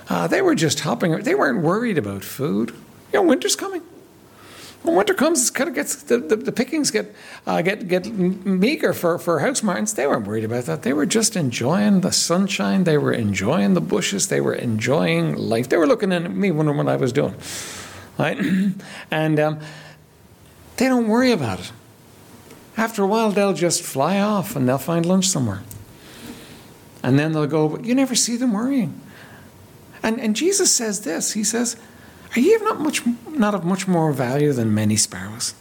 Uh, 0.09 0.27
they 0.27 0.43
were 0.43 0.55
just 0.55 0.81
hopping, 0.81 1.13
they 1.23 1.35
weren't 1.35 1.63
worried 1.63 1.99
about 1.99 2.25
food. 2.25 2.71
You 3.13 3.21
know, 3.21 3.23
winter's 3.23 3.57
coming. 3.57 3.83
When 4.83 4.97
winter 4.97 5.13
comes, 5.13 5.51
it 5.51 5.55
kind 5.55 5.69
of 5.69 5.75
gets 5.75 6.03
the, 6.05 6.19
the, 6.19 6.37
the 6.37 6.53
pickings 6.53 6.91
get 6.91 7.15
uh, 7.47 7.61
get 7.61 7.87
get 7.87 8.07
meager 8.07 8.95
for, 8.95 9.19
for 9.19 9.41
house 9.41 9.63
martins. 9.63 9.93
They 9.93 10.07
weren't 10.07 10.27
worried 10.27 10.45
about 10.45 10.65
that. 10.65 10.83
They 10.83 10.95
were 10.95 11.05
just 11.05 11.37
enjoying 11.37 12.01
the 12.01 12.13
sunshine. 12.13 12.85
They 12.85 12.97
were 12.97 13.13
enjoying 13.13 13.75
the 13.75 13.83
bushes. 13.83 14.29
They 14.29 14.41
were 14.41 14.55
enjoying 14.55 15.37
life. 15.37 15.69
They 15.69 15.77
were 15.77 15.87
looking 15.87 16.13
at 16.13 16.31
me 16.31 16.51
wondering 16.51 16.79
what 16.79 16.89
I 16.89 16.97
was 16.97 17.13
doing, 17.13 17.35
right? 18.19 18.39
and 19.11 19.39
um, 19.39 19.61
they 20.79 20.87
don't 20.87 21.09
worry 21.09 21.33
about 21.33 21.61
it. 21.61 21.73
After 22.79 23.03
a 23.03 23.07
while, 23.07 23.31
they'll 23.31 23.53
just 23.53 23.83
fly 23.83 24.19
off 24.19 24.57
and 24.57 24.67
they'll 24.67 24.79
find 24.79 25.05
lunch 25.05 25.29
somewhere. 25.29 25.61
And 27.03 27.19
then 27.19 27.33
they'll 27.33 27.47
go, 27.47 27.69
but 27.69 27.85
you 27.85 27.95
never 27.95 28.15
see 28.15 28.37
them 28.37 28.55
worrying. 28.55 28.99
And, 30.03 30.19
and 30.19 30.35
Jesus 30.35 30.75
says 30.75 31.03
this 31.03 31.33
He 31.33 31.45
says, 31.45 31.77
Are 32.37 32.41
you 32.41 32.63
not, 32.63 32.81
much, 32.81 33.03
not 33.29 33.55
of 33.55 33.65
much 33.65 33.89
more 33.89 34.13
value 34.13 34.53
than 34.53 34.73
many 34.73 34.97
sparrows? 34.97 35.55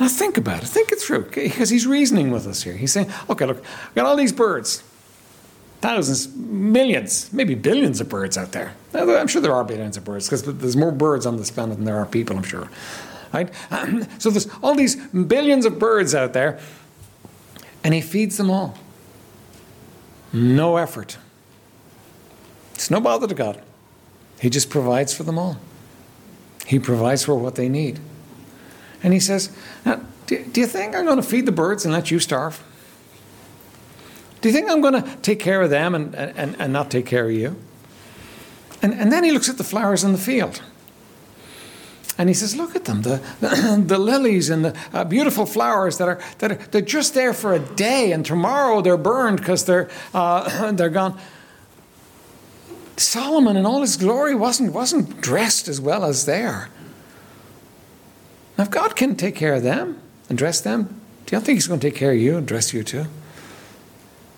Now 0.00 0.08
think 0.08 0.38
about 0.38 0.62
it. 0.62 0.66
Think 0.66 0.90
it 0.92 1.00
through. 1.00 1.26
Because 1.30 1.70
he's 1.70 1.86
reasoning 1.86 2.30
with 2.30 2.46
us 2.46 2.62
here. 2.62 2.74
He's 2.74 2.92
saying, 2.92 3.12
okay, 3.28 3.46
look, 3.46 3.58
I've 3.58 3.94
got 3.94 4.06
all 4.06 4.16
these 4.16 4.32
birds. 4.32 4.82
Thousands, 5.80 6.34
millions, 6.36 7.32
maybe 7.32 7.54
billions 7.54 8.00
of 8.00 8.08
birds 8.08 8.38
out 8.38 8.52
there. 8.52 8.72
I'm 8.94 9.26
sure 9.26 9.42
there 9.42 9.52
are 9.52 9.64
billions 9.64 9.96
of 9.96 10.04
birds 10.04 10.26
because 10.26 10.42
there's 10.44 10.76
more 10.76 10.92
birds 10.92 11.26
on 11.26 11.36
this 11.36 11.50
planet 11.50 11.76
than 11.76 11.84
there 11.84 11.96
are 11.96 12.06
people, 12.06 12.36
I'm 12.36 12.44
sure. 12.44 12.68
Right? 13.32 13.50
So 14.18 14.30
there's 14.30 14.48
all 14.62 14.74
these 14.74 14.96
billions 14.96 15.66
of 15.66 15.78
birds 15.78 16.14
out 16.14 16.32
there, 16.32 16.60
and 17.82 17.94
he 17.94 18.00
feeds 18.00 18.36
them 18.36 18.50
all. 18.50 18.78
No 20.32 20.76
effort. 20.76 21.18
It's 22.74 22.90
no 22.90 23.00
bother 23.00 23.26
to 23.26 23.34
God. 23.34 23.60
He 24.42 24.50
just 24.50 24.70
provides 24.70 25.14
for 25.14 25.22
them 25.22 25.38
all. 25.38 25.56
He 26.66 26.80
provides 26.80 27.24
for 27.24 27.36
what 27.36 27.54
they 27.54 27.68
need. 27.68 28.00
And 29.00 29.12
he 29.12 29.20
says, 29.20 29.56
do, 29.84 30.44
do 30.44 30.60
you 30.60 30.66
think 30.66 30.96
I'm 30.96 31.04
going 31.04 31.18
to 31.18 31.22
feed 31.22 31.46
the 31.46 31.52
birds 31.52 31.84
and 31.84 31.94
let 31.94 32.10
you 32.10 32.18
starve? 32.18 32.60
Do 34.40 34.48
you 34.48 34.52
think 34.52 34.68
I'm 34.68 34.80
going 34.80 35.00
to 35.00 35.16
take 35.22 35.38
care 35.38 35.62
of 35.62 35.70
them 35.70 35.94
and, 35.94 36.12
and, 36.16 36.56
and 36.58 36.72
not 36.72 36.90
take 36.90 37.06
care 37.06 37.26
of 37.26 37.30
you? 37.30 37.54
And, 38.82 38.92
and 38.94 39.12
then 39.12 39.22
he 39.22 39.30
looks 39.30 39.48
at 39.48 39.58
the 39.58 39.64
flowers 39.64 40.02
in 40.02 40.10
the 40.10 40.18
field. 40.18 40.60
And 42.18 42.28
he 42.28 42.34
says, 42.34 42.56
Look 42.56 42.74
at 42.74 42.84
them, 42.86 43.02
the, 43.02 43.22
the, 43.38 43.84
the 43.86 43.98
lilies 43.98 44.50
and 44.50 44.64
the 44.64 44.76
uh, 44.92 45.04
beautiful 45.04 45.46
flowers 45.46 45.98
that 45.98 46.08
are, 46.08 46.20
that 46.38 46.50
are 46.50 46.54
they're 46.72 46.80
just 46.82 47.14
there 47.14 47.32
for 47.32 47.54
a 47.54 47.60
day, 47.60 48.10
and 48.10 48.26
tomorrow 48.26 48.80
they're 48.80 48.96
burned 48.96 49.38
because 49.38 49.66
they're, 49.66 49.88
uh, 50.12 50.72
they're 50.72 50.90
gone. 50.90 51.16
Solomon 53.02 53.56
in 53.56 53.66
all 53.66 53.80
his 53.80 53.96
glory 53.96 54.34
wasn't, 54.34 54.72
wasn't 54.72 55.20
dressed 55.20 55.68
as 55.68 55.80
well 55.80 56.04
as 56.04 56.26
they 56.26 56.42
are. 56.42 56.68
Now, 58.56 58.64
if 58.64 58.70
God 58.70 58.96
can 58.96 59.16
take 59.16 59.34
care 59.34 59.54
of 59.54 59.62
them 59.62 60.00
and 60.28 60.36
dress 60.36 60.60
them, 60.60 61.00
do 61.26 61.36
you 61.36 61.40
think 61.40 61.56
He's 61.56 61.66
going 61.66 61.80
to 61.80 61.90
take 61.90 61.96
care 61.98 62.12
of 62.12 62.18
you 62.18 62.36
and 62.36 62.46
dress 62.46 62.74
you 62.74 62.82
too? 62.82 63.06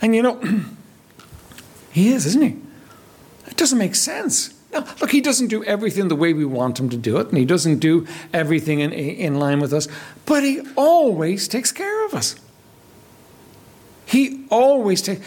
And 0.01 0.15
you 0.15 0.23
know, 0.23 0.41
He 1.91 2.12
is, 2.12 2.27
isn't 2.27 2.43
He? 2.43 2.57
It 3.47 3.57
doesn't 3.57 3.79
make 3.79 3.95
sense. 3.95 4.55
Now, 4.73 4.85
look, 5.01 5.12
he 5.12 5.21
doesn't 5.21 5.47
do 5.47 5.62
everything 5.65 6.09
the 6.09 6.17
way 6.17 6.33
we 6.33 6.45
want 6.45 6.81
him 6.81 6.88
to 6.91 6.97
do 6.97 7.19
it, 7.19 7.29
and 7.29 7.38
he 7.38 7.45
doesn't 7.45 7.79
do 7.79 8.07
everything 8.33 8.81
in, 8.81 8.93
in 8.93 9.38
line 9.38 9.61
with 9.61 9.73
us, 9.73 9.87
but 10.27 10.43
he 10.43 10.62
always 10.75 11.47
takes 11.47 11.71
care 11.71 12.05
of 12.07 12.15
us. 12.15 12.35
He 14.07 14.45
always 14.51 15.01
takes. 15.01 15.25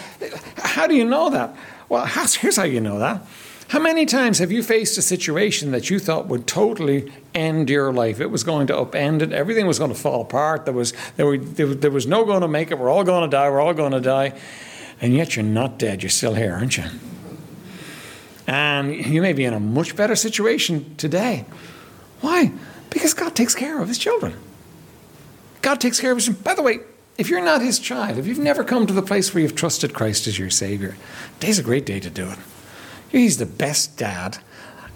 How 0.57 0.87
do 0.87 0.95
you 0.95 1.05
know 1.05 1.29
that? 1.29 1.55
Well, 1.89 2.05
here's 2.39 2.55
how 2.55 2.63
you 2.63 2.81
know 2.81 2.99
that. 2.99 3.21
How 3.69 3.79
many 3.79 4.05
times 4.05 4.39
have 4.39 4.49
you 4.49 4.63
faced 4.63 4.97
a 4.97 5.01
situation 5.01 5.71
that 5.71 5.89
you 5.89 5.99
thought 5.99 6.27
would 6.27 6.47
totally 6.47 7.11
end 7.33 7.69
your 7.69 7.91
life? 7.91 8.21
It 8.21 8.27
was 8.27 8.45
going 8.45 8.67
to 8.67 8.73
upend 8.73 9.21
it. 9.21 9.33
Everything 9.33 9.67
was 9.67 9.77
going 9.77 9.91
to 9.91 9.99
fall 9.99 10.21
apart. 10.21 10.63
There 10.63 10.73
was, 10.73 10.93
there, 11.17 11.25
were, 11.25 11.37
there, 11.37 11.67
there 11.67 11.91
was 11.91 12.07
no 12.07 12.23
going 12.23 12.41
to 12.41 12.47
make 12.47 12.71
it. 12.71 12.79
We're 12.79 12.89
all 12.89 13.03
going 13.03 13.29
to 13.29 13.35
die. 13.35 13.49
We're 13.49 13.59
all 13.59 13.73
going 13.73 13.91
to 13.91 13.99
die. 13.99 14.39
And 15.01 15.13
yet 15.13 15.35
you're 15.35 15.43
not 15.43 15.77
dead. 15.77 16.01
You're 16.01 16.09
still 16.09 16.33
here, 16.33 16.53
aren't 16.53 16.77
you? 16.77 16.85
And 18.47 18.95
you 18.95 19.21
may 19.21 19.33
be 19.33 19.43
in 19.43 19.53
a 19.53 19.59
much 19.59 19.97
better 19.97 20.15
situation 20.15 20.95
today. 20.95 21.43
Why? 22.21 22.53
Because 22.89 23.13
God 23.13 23.35
takes 23.35 23.53
care 23.53 23.81
of 23.81 23.89
his 23.89 23.97
children. 23.97 24.33
God 25.61 25.81
takes 25.81 25.99
care 25.99 26.11
of 26.11 26.17
his 26.17 26.29
By 26.29 26.53
the 26.53 26.61
way, 26.61 26.79
if 27.17 27.29
you're 27.29 27.43
not 27.43 27.61
his 27.61 27.79
child, 27.79 28.17
if 28.17 28.27
you've 28.27 28.37
never 28.37 28.63
come 28.63 28.85
to 28.87 28.93
the 28.93 29.01
place 29.01 29.33
where 29.33 29.41
you've 29.41 29.55
trusted 29.55 29.93
Christ 29.93 30.27
as 30.27 30.37
your 30.37 30.49
Savior, 30.49 30.95
today's 31.39 31.59
a 31.59 31.63
great 31.63 31.85
day 31.85 31.99
to 31.99 32.09
do 32.09 32.29
it. 32.29 32.37
He's 33.09 33.37
the 33.37 33.45
best 33.45 33.97
dad 33.97 34.37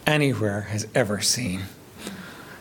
anywhere 0.06 0.62
has 0.62 0.88
ever 0.94 1.22
seen. 1.22 1.64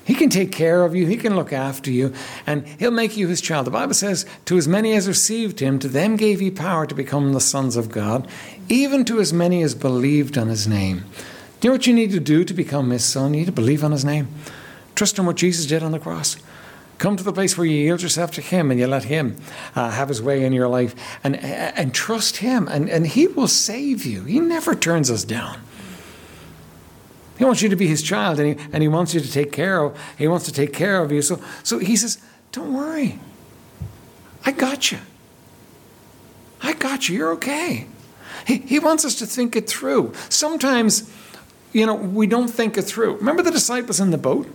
He 0.05 0.15
can 0.15 0.31
take 0.31 0.51
care 0.51 0.85
of 0.85 0.97
you, 0.97 1.07
He 1.07 1.17
can 1.17 1.37
look 1.37 1.53
after 1.53 1.91
you, 1.91 2.13
and 2.47 2.67
He'll 2.67 2.91
make 2.91 3.17
you 3.17 3.29
His 3.29 3.41
child. 3.41 3.67
The 3.67 3.71
Bible 3.71 3.95
says, 3.95 4.27
To 4.47 4.57
as 4.57 4.67
many 4.67 4.95
as 4.95 5.07
received 5.07 5.61
Him, 5.61 5.79
to 5.79 5.89
them 5.89 6.17
gave 6.17 6.41
He 6.41 6.51
power 6.51 6.87
to 6.87 6.95
become 6.95 7.33
the 7.33 7.41
sons 7.41 7.77
of 7.77 7.91
God, 7.91 8.27
even 8.69 9.05
to 9.05 9.21
as 9.21 9.33
many 9.33 9.63
as 9.63 9.75
believed 9.75 10.37
on 10.37 10.49
His 10.49 10.67
name. 10.67 11.05
Do 11.61 11.69
you 11.69 11.71
know 11.71 11.75
what 11.75 11.87
you 11.87 11.95
need 11.95 12.11
to 12.13 12.21
do 12.21 12.45
to 12.45 12.55
become 12.55 12.91
His 12.91 13.05
son? 13.05 13.35
You 13.35 13.41
need 13.41 13.47
to 13.47 13.53
believe 13.53 13.85
on 13.85 13.93
His 13.93 14.05
name. 14.05 14.29
Trust 14.97 15.19
in 15.19 15.27
what 15.27 15.37
Jesus 15.37 15.67
did 15.67 15.83
on 15.83 15.93
the 15.93 15.99
cross. 15.99 16.37
Come 17.01 17.17
to 17.17 17.25
the 17.25 17.33
place 17.33 17.57
where 17.57 17.67
you 17.67 17.79
yield 17.79 18.03
yourself 18.03 18.31
to 18.33 18.43
Him 18.43 18.71
and 18.71 18.79
you 18.79 18.87
let 18.87 19.05
Him 19.05 19.41
uh, 19.75 19.89
have 19.89 20.11
His 20.11 20.21
way 20.21 20.45
in 20.45 20.53
your 20.53 20.69
life 20.69 20.95
and, 21.25 21.35
and 21.35 21.95
trust 21.95 22.37
Him, 22.37 22.69
and, 22.69 22.91
and 22.91 23.07
He 23.07 23.27
will 23.27 23.49
save 23.49 24.05
you. 24.05 24.25
He 24.25 24.39
never 24.39 24.75
turns 24.75 25.11
us 25.11 25.25
down. 25.25 25.63
He 27.39 27.45
wants 27.47 27.63
you 27.63 27.71
to 27.71 27.77
be 27.77 27.87
his 27.87 28.03
child 28.03 28.39
and 28.39 28.61
he, 28.61 28.67
and 28.71 28.83
he 28.83 28.89
wants 28.89 29.15
you 29.15 29.21
to 29.21 29.33
take 29.33 29.51
care 29.51 29.83
of 29.83 29.99
he 30.19 30.29
wants 30.29 30.45
to 30.45 30.53
take 30.53 30.75
care 30.75 31.03
of 31.03 31.11
you. 31.11 31.23
So 31.23 31.41
so 31.63 31.79
he 31.79 31.97
says, 31.97 32.19
Don't 32.53 32.75
worry. 32.75 33.19
I 34.45 34.53
got 34.53 34.93
you. 34.93 34.99
I 36.61 36.75
got 36.75 37.09
you. 37.09 37.17
You're 37.17 37.33
okay. 37.33 37.87
He, 38.47 38.59
he 38.59 38.79
wants 38.79 39.07
us 39.07 39.15
to 39.21 39.27
think 39.27 39.57
it 39.57 39.67
through. 39.67 40.13
Sometimes, 40.29 41.11
you 41.73 41.87
know, 41.87 41.95
we 41.95 42.27
don't 42.27 42.49
think 42.49 42.77
it 42.77 42.83
through. 42.83 43.17
Remember 43.17 43.43
the 43.43 43.51
disciples 43.51 44.01
in 44.01 44.11
the 44.11 44.19
boat? 44.19 44.47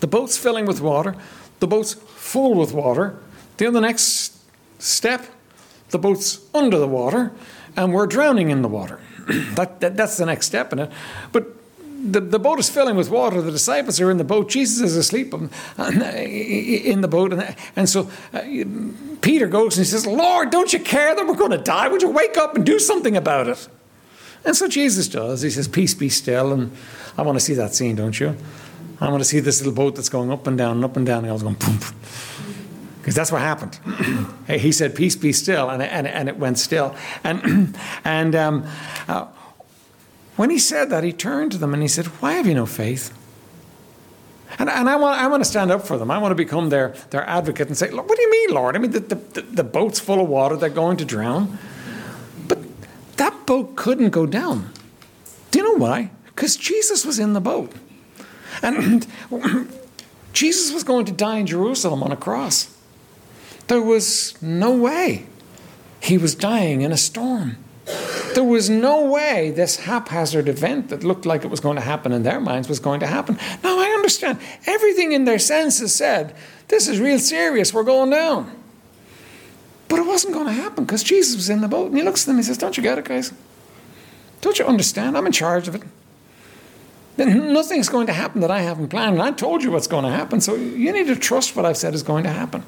The 0.00 0.06
boat's 0.06 0.36
filling 0.36 0.66
with 0.66 0.80
water. 0.80 1.14
The 1.60 1.66
boat's 1.66 1.94
full 1.94 2.54
with 2.54 2.72
water. 2.72 3.18
Then 3.56 3.72
the 3.72 3.80
next 3.80 4.36
step, 4.78 5.26
the 5.90 5.98
boat's 5.98 6.40
under 6.54 6.78
the 6.78 6.88
water, 6.88 7.32
and 7.76 7.92
we're 7.92 8.06
drowning 8.06 8.50
in 8.50 8.62
the 8.62 8.68
water. 8.68 9.00
that, 9.54 9.80
that, 9.80 9.96
that's 9.96 10.16
the 10.16 10.26
next 10.26 10.46
step 10.46 10.72
in 10.72 10.78
it. 10.78 10.92
But 11.32 11.54
the, 12.00 12.20
the 12.20 12.38
boat 12.38 12.60
is 12.60 12.70
filling 12.70 12.96
with 12.96 13.10
water. 13.10 13.42
The 13.42 13.50
disciples 13.50 14.00
are 14.00 14.10
in 14.10 14.18
the 14.18 14.24
boat. 14.24 14.48
Jesus 14.48 14.80
is 14.80 14.96
asleep 14.96 15.34
in 15.34 15.50
the 17.00 17.08
boat. 17.10 17.32
And, 17.32 17.56
and 17.74 17.88
so 17.88 18.08
uh, 18.32 18.42
Peter 19.20 19.48
goes 19.48 19.76
and 19.76 19.84
he 19.84 19.90
says, 19.90 20.06
Lord, 20.06 20.50
don't 20.50 20.72
you 20.72 20.78
care 20.78 21.14
that 21.14 21.26
we're 21.26 21.34
going 21.34 21.50
to 21.50 21.58
die? 21.58 21.88
Would 21.88 22.02
you 22.02 22.10
wake 22.10 22.36
up 22.36 22.54
and 22.54 22.64
do 22.64 22.78
something 22.78 23.16
about 23.16 23.48
it? 23.48 23.68
And 24.44 24.56
so 24.56 24.68
Jesus 24.68 25.08
does. 25.08 25.42
He 25.42 25.50
says, 25.50 25.66
Peace 25.66 25.94
be 25.94 26.08
still. 26.08 26.52
And 26.52 26.70
I 27.16 27.22
want 27.22 27.36
to 27.36 27.44
see 27.44 27.54
that 27.54 27.74
scene, 27.74 27.96
don't 27.96 28.18
you? 28.18 28.36
I 29.00 29.08
want 29.08 29.20
to 29.20 29.28
see 29.28 29.40
this 29.40 29.60
little 29.60 29.72
boat 29.72 29.94
that's 29.94 30.08
going 30.08 30.30
up 30.32 30.46
and 30.46 30.58
down 30.58 30.76
and 30.76 30.84
up 30.84 30.96
and 30.96 31.06
down. 31.06 31.18
And 31.18 31.28
I 31.28 31.32
was 31.32 31.42
going, 31.42 31.54
boom. 31.54 31.78
Because 33.00 33.14
that's 33.14 33.32
what 33.32 33.40
happened. 33.40 33.78
he 34.48 34.70
said, 34.70 34.94
Peace 34.94 35.16
be 35.16 35.32
still. 35.32 35.70
And, 35.70 35.82
and, 35.82 36.06
and 36.06 36.28
it 36.28 36.36
went 36.36 36.58
still. 36.58 36.94
And, 37.24 37.74
and 38.04 38.34
um, 38.34 38.66
uh, 39.06 39.26
when 40.36 40.50
he 40.50 40.58
said 40.58 40.90
that, 40.90 41.04
he 41.04 41.12
turned 41.12 41.52
to 41.52 41.58
them 41.58 41.72
and 41.72 41.82
he 41.82 41.88
said, 41.88 42.06
Why 42.20 42.34
have 42.34 42.46
you 42.46 42.54
no 42.54 42.66
faith? 42.66 43.16
And, 44.58 44.68
and 44.68 44.90
I, 44.90 44.96
want, 44.96 45.20
I 45.20 45.26
want 45.28 45.42
to 45.42 45.48
stand 45.48 45.70
up 45.70 45.86
for 45.86 45.96
them. 45.96 46.10
I 46.10 46.18
want 46.18 46.32
to 46.32 46.36
become 46.36 46.68
their, 46.68 46.94
their 47.10 47.26
advocate 47.26 47.68
and 47.68 47.78
say, 47.78 47.90
What 47.90 48.08
do 48.14 48.20
you 48.20 48.30
mean, 48.30 48.50
Lord? 48.50 48.76
I 48.76 48.78
mean, 48.78 48.90
the, 48.90 49.00
the, 49.00 49.40
the 49.40 49.64
boat's 49.64 50.00
full 50.00 50.20
of 50.20 50.28
water, 50.28 50.56
they're 50.56 50.68
going 50.68 50.96
to 50.98 51.04
drown. 51.04 51.58
But 52.46 52.58
that 53.16 53.46
boat 53.46 53.74
couldn't 53.74 54.10
go 54.10 54.26
down. 54.26 54.70
Do 55.50 55.60
you 55.60 55.64
know 55.64 55.82
why? 55.82 56.10
Because 56.26 56.56
Jesus 56.56 57.06
was 57.06 57.18
in 57.18 57.32
the 57.32 57.40
boat. 57.40 57.72
And 58.62 59.06
Jesus 60.32 60.72
was 60.72 60.84
going 60.84 61.04
to 61.06 61.12
die 61.12 61.38
in 61.38 61.46
Jerusalem 61.46 62.02
on 62.02 62.12
a 62.12 62.16
cross. 62.16 62.74
There 63.68 63.82
was 63.82 64.40
no 64.42 64.76
way 64.76 65.26
he 66.00 66.16
was 66.16 66.34
dying 66.34 66.82
in 66.82 66.92
a 66.92 66.96
storm. 66.96 67.56
There 68.34 68.44
was 68.44 68.70
no 68.70 69.04
way 69.04 69.50
this 69.50 69.76
haphazard 69.80 70.48
event 70.48 70.90
that 70.90 71.02
looked 71.02 71.26
like 71.26 71.44
it 71.44 71.50
was 71.50 71.60
going 71.60 71.76
to 71.76 71.82
happen 71.82 72.12
in 72.12 72.22
their 72.22 72.40
minds 72.40 72.68
was 72.68 72.78
going 72.78 73.00
to 73.00 73.06
happen. 73.06 73.38
Now, 73.64 73.78
I 73.78 73.86
understand. 73.96 74.38
Everything 74.66 75.12
in 75.12 75.24
their 75.24 75.38
senses 75.38 75.94
said, 75.94 76.36
this 76.68 76.86
is 76.86 77.00
real 77.00 77.18
serious, 77.18 77.72
we're 77.72 77.82
going 77.82 78.10
down. 78.10 78.52
But 79.88 79.98
it 79.98 80.06
wasn't 80.06 80.34
going 80.34 80.46
to 80.46 80.52
happen 80.52 80.84
because 80.84 81.02
Jesus 81.02 81.34
was 81.34 81.48
in 81.48 81.62
the 81.62 81.68
boat. 81.68 81.88
And 81.88 81.96
he 81.96 82.02
looks 82.02 82.22
at 82.22 82.26
them 82.26 82.36
and 82.36 82.44
he 82.44 82.46
says, 82.46 82.58
Don't 82.58 82.76
you 82.76 82.82
get 82.82 82.98
it, 82.98 83.06
guys? 83.06 83.32
Don't 84.42 84.58
you 84.58 84.66
understand? 84.66 85.16
I'm 85.16 85.26
in 85.26 85.32
charge 85.32 85.66
of 85.66 85.74
it. 85.74 85.82
Then 87.18 87.52
nothing's 87.52 87.88
going 87.88 88.06
to 88.06 88.12
happen 88.12 88.42
that 88.42 88.50
I 88.50 88.60
haven't 88.60 88.88
planned. 88.88 89.14
And 89.14 89.22
I 89.22 89.32
told 89.32 89.64
you 89.64 89.72
what's 89.72 89.88
going 89.88 90.04
to 90.04 90.10
happen. 90.10 90.40
So 90.40 90.54
you 90.54 90.92
need 90.92 91.08
to 91.08 91.16
trust 91.16 91.56
what 91.56 91.66
I've 91.66 91.76
said 91.76 91.92
is 91.92 92.04
going 92.04 92.22
to 92.22 92.30
happen. 92.30 92.62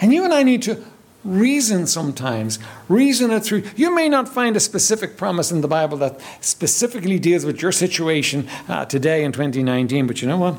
And 0.00 0.14
you 0.14 0.24
and 0.24 0.32
I 0.32 0.42
need 0.42 0.62
to 0.62 0.82
reason 1.22 1.86
sometimes, 1.86 2.58
reason 2.88 3.30
it 3.30 3.40
through. 3.40 3.64
You 3.76 3.94
may 3.94 4.08
not 4.08 4.30
find 4.30 4.56
a 4.56 4.60
specific 4.60 5.18
promise 5.18 5.52
in 5.52 5.60
the 5.60 5.68
Bible 5.68 5.98
that 5.98 6.20
specifically 6.40 7.18
deals 7.18 7.44
with 7.44 7.60
your 7.60 7.70
situation 7.70 8.48
uh, 8.66 8.86
today 8.86 9.24
in 9.24 9.32
2019, 9.32 10.06
but 10.06 10.22
you 10.22 10.26
know 10.26 10.38
what? 10.38 10.58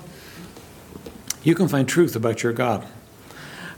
You 1.41 1.55
can 1.55 1.67
find 1.67 1.87
truth 1.87 2.15
about 2.15 2.43
your 2.43 2.53
God 2.53 2.85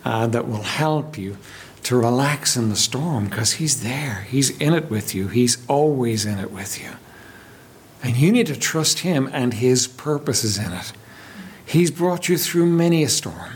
uh, 0.04 0.28
that 0.28 0.50
will 0.50 0.64
help 0.64 1.18
you 1.18 1.38
to 1.84 1.96
relax 1.96 2.58
in 2.58 2.68
the 2.68 2.76
storm 2.76 3.30
because 3.30 3.54
He's 3.54 3.84
there. 3.84 4.28
He's 4.30 4.50
in 4.58 4.74
it 4.74 4.90
with 4.90 5.16
you, 5.16 5.30
He's 5.30 5.66
always 5.70 6.26
in 6.26 6.40
it 6.40 6.52
with 6.52 6.80
you. 6.84 6.90
And 8.06 8.16
you 8.16 8.32
need 8.32 8.46
to 8.48 8.56
trust 8.56 9.00
Him 9.00 9.28
and 9.34 9.56
His 9.56 9.88
purposes 9.88 10.60
in 10.60 10.72
it. 10.72 10.94
He's 11.66 11.90
brought 11.90 12.30
you 12.30 12.38
through 12.38 12.68
many 12.68 13.04
a 13.04 13.10
storm 13.10 13.54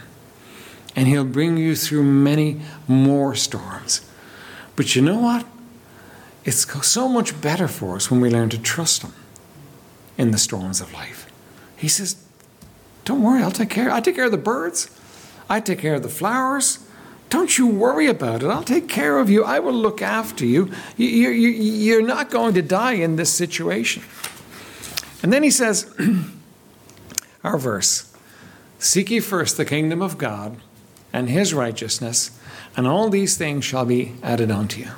and 0.96 1.08
He'll 1.08 1.24
bring 1.24 1.56
you 1.56 1.76
through 1.76 2.02
many 2.02 2.60
more 2.88 3.36
storms. 3.36 4.10
But 4.76 4.96
you 4.96 5.04
know 5.04 5.20
what? 5.20 5.46
It's 6.46 6.66
so 6.88 7.08
much 7.08 7.40
better 7.40 7.68
for 7.68 7.96
us 7.96 8.10
when 8.10 8.22
we 8.22 8.32
learn 8.32 8.50
to 8.50 8.58
trust 8.58 9.04
Him 9.04 9.14
in 10.18 10.32
the 10.32 10.40
storms 10.40 10.82
of 10.82 10.92
life. 10.94 11.32
He 11.78 11.88
says, 11.88 12.16
Don't 13.06 13.22
worry, 13.22 13.44
I'll 13.44 13.52
take 13.52 13.70
care. 13.70 13.92
I 13.92 14.00
take 14.00 14.16
care 14.16 14.26
of 14.26 14.32
the 14.32 14.38
birds, 14.38 14.90
I 15.48 15.60
take 15.60 15.78
care 15.78 15.94
of 15.94 16.02
the 16.02 16.10
flowers. 16.10 16.80
Don't 17.30 17.60
you 17.60 17.68
worry 17.68 18.08
about 18.08 18.42
it. 18.42 18.48
I'll 18.48 18.64
take 18.64 18.90
care 18.90 19.20
of 19.20 19.30
you. 19.30 19.44
I 19.44 19.60
will 19.60 19.74
look 19.74 20.02
after 20.02 20.44
you. 20.44 20.72
You're 20.98 22.02
not 22.02 22.32
going 22.32 22.56
to 22.56 22.64
die 22.64 22.94
in 22.94 23.18
this 23.18 23.32
situation. 23.32 24.02
And 25.22 25.34
then 25.34 25.44
he 25.44 25.52
says, 25.52 25.94
our 27.44 27.58
verse 27.58 28.10
Seek 28.80 29.12
ye 29.12 29.20
first 29.20 29.58
the 29.58 29.66
kingdom 29.66 30.02
of 30.02 30.18
God 30.18 30.56
and 31.12 31.30
his 31.30 31.54
righteousness, 31.54 32.32
and 32.78 32.88
all 32.88 33.10
these 33.10 33.38
things 33.38 33.66
shall 33.66 33.86
be 33.86 34.14
added 34.24 34.50
unto 34.50 34.82
you. 34.82 34.92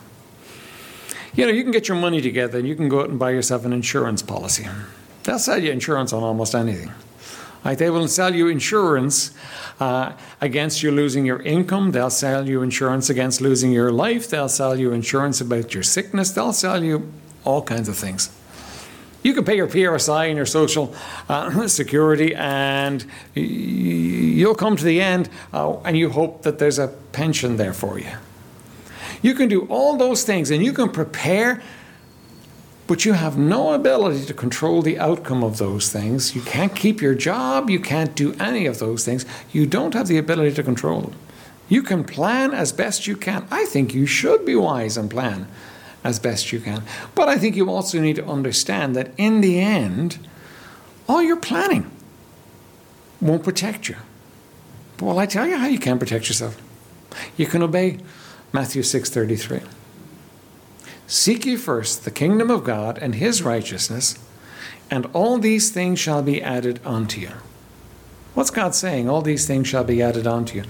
You 1.34 1.46
know, 1.48 1.52
you 1.52 1.64
can 1.64 1.72
get 1.72 1.88
your 1.88 1.98
money 1.98 2.22
together 2.22 2.60
and 2.60 2.68
you 2.68 2.76
can 2.76 2.90
go 2.90 3.02
out 3.02 3.10
and 3.10 3.18
buy 3.18 3.32
yourself 3.32 3.66
an 3.66 3.74
insurance 3.74 4.22
policy. 4.22 4.68
They'll 5.24 5.40
sell 5.40 5.62
you 5.62 5.72
insurance 5.72 6.14
on 6.14 6.22
almost 6.22 6.54
anything. 6.54 6.92
Like 7.64 7.78
they 7.78 7.90
will 7.90 8.08
sell 8.08 8.36
you 8.36 8.48
insurance 8.48 9.32
uh, 9.80 10.14
against 10.42 10.84
you 10.84 10.92
losing 10.92 11.26
your 11.26 11.42
income. 11.42 11.92
They'll 11.92 12.10
sell 12.10 12.48
you 12.48 12.62
insurance 12.62 13.10
against 13.10 13.40
losing 13.40 13.72
your 13.72 13.92
life. 13.92 14.30
They'll 14.30 14.50
sell 14.50 14.78
you 14.78 14.92
insurance 14.92 15.42
about 15.42 15.74
your 15.74 15.84
sickness. 15.84 16.32
They'll 16.32 16.54
sell 16.54 16.84
you 16.84 17.12
all 17.46 17.62
kinds 17.62 17.88
of 17.88 17.96
things. 17.96 18.30
You 19.24 19.34
can 19.36 19.46
pay 19.46 19.56
your 19.56 19.68
PRSI 19.68 20.28
and 20.28 20.38
your 20.38 20.46
social 20.46 20.96
uh, 21.30 21.68
security, 21.68 22.34
and 22.34 23.06
you'll 23.36 24.56
come 24.56 24.76
to 24.76 24.84
the 24.84 25.02
end, 25.02 25.30
uh, 25.54 25.78
and 25.82 25.98
you 25.98 26.10
hope 26.10 26.42
that 26.42 26.58
there's 26.58 26.80
a 26.80 26.88
pension 27.12 27.58
there 27.58 27.74
for 27.74 28.00
you. 28.00 28.12
You 29.22 29.36
can 29.36 29.48
do 29.48 29.68
all 29.68 29.98
those 29.98 30.24
things, 30.24 30.50
and 30.50 30.64
you 30.64 30.74
can 30.74 30.90
prepare, 30.90 31.62
but 32.88 33.06
you 33.06 33.14
have 33.14 33.38
no 33.38 33.74
ability 33.74 34.26
to 34.26 34.34
control 34.34 34.82
the 34.82 34.98
outcome 34.98 35.44
of 35.44 35.60
those 35.60 35.92
things. 35.92 36.36
You 36.36 36.42
can't 36.42 36.76
keep 36.76 37.00
your 37.02 37.14
job, 37.14 37.70
you 37.70 37.80
can't 37.80 38.16
do 38.16 38.34
any 38.40 38.66
of 38.66 38.80
those 38.80 39.06
things. 39.06 39.26
You 39.52 39.68
don't 39.68 39.94
have 39.94 40.08
the 40.08 40.18
ability 40.18 40.56
to 40.56 40.64
control 40.64 41.02
them. 41.02 41.16
You 41.70 41.84
can 41.84 42.04
plan 42.04 42.54
as 42.54 42.74
best 42.74 43.06
you 43.06 43.16
can. 43.16 43.48
I 43.52 43.66
think 43.66 43.94
you 43.94 44.08
should 44.08 44.46
be 44.46 44.56
wise 44.56 44.98
and 44.98 45.10
plan 45.10 45.48
as 46.04 46.20
best 46.20 46.52
you 46.52 46.60
can. 46.60 46.84
But 47.16 47.30
I 47.30 47.38
think 47.38 47.56
you 47.56 47.70
also 47.70 48.00
need 48.00 48.16
to 48.16 48.26
understand 48.26 48.96
that 48.96 49.12
in 49.18 49.42
the 49.42 49.60
end, 49.60 50.18
all 51.08 51.22
your 51.22 51.38
planning 51.38 51.90
won't 53.20 53.44
protect 53.44 53.88
you. 53.88 53.98
But 54.98 55.06
well, 55.06 55.20
I 55.20 55.26
tell 55.26 55.48
you 55.48 55.58
how 55.58 55.68
you 55.68 55.80
can 55.80 56.00
protect 56.00 56.28
yourself. 56.28 56.60
You 57.38 57.46
can 57.46 57.62
obey 57.62 58.00
Matthew 58.52 58.84
6:33. 58.84 59.62
Seek 61.08 61.46
ye 61.46 61.56
first 61.56 62.06
the 62.06 62.12
kingdom 62.12 62.50
of 62.50 62.64
God 62.64 62.98
and 62.98 63.16
his 63.16 63.44
righteousness, 63.44 64.18
and 64.90 65.08
all 65.14 65.38
these 65.38 65.70
things 65.70 66.00
shall 66.00 66.22
be 66.22 66.42
added 66.42 66.80
unto 66.86 67.20
you. 67.20 67.32
What's 68.34 68.50
God 68.50 68.74
saying? 68.74 69.10
All 69.10 69.22
these 69.22 69.46
things 69.46 69.68
shall 69.68 69.84
be 69.84 70.02
added 70.02 70.26
unto 70.26 70.58
you. 70.58 70.64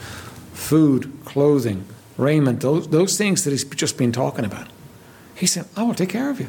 Food, 0.54 1.12
clothing, 1.26 1.86
raiment, 2.17 2.62
those, 2.62 2.88
those 2.88 3.17
things 3.17 3.44
that 3.44 3.52
he's 3.52 3.63
just 3.63 3.98
been 3.98 4.12
talking 4.12 4.46
about. 4.46 4.67
He 5.41 5.47
said, 5.47 5.65
I 5.75 5.82
will 5.82 5.95
take 5.95 6.10
care 6.10 6.30
of 6.30 6.39
you. 6.39 6.47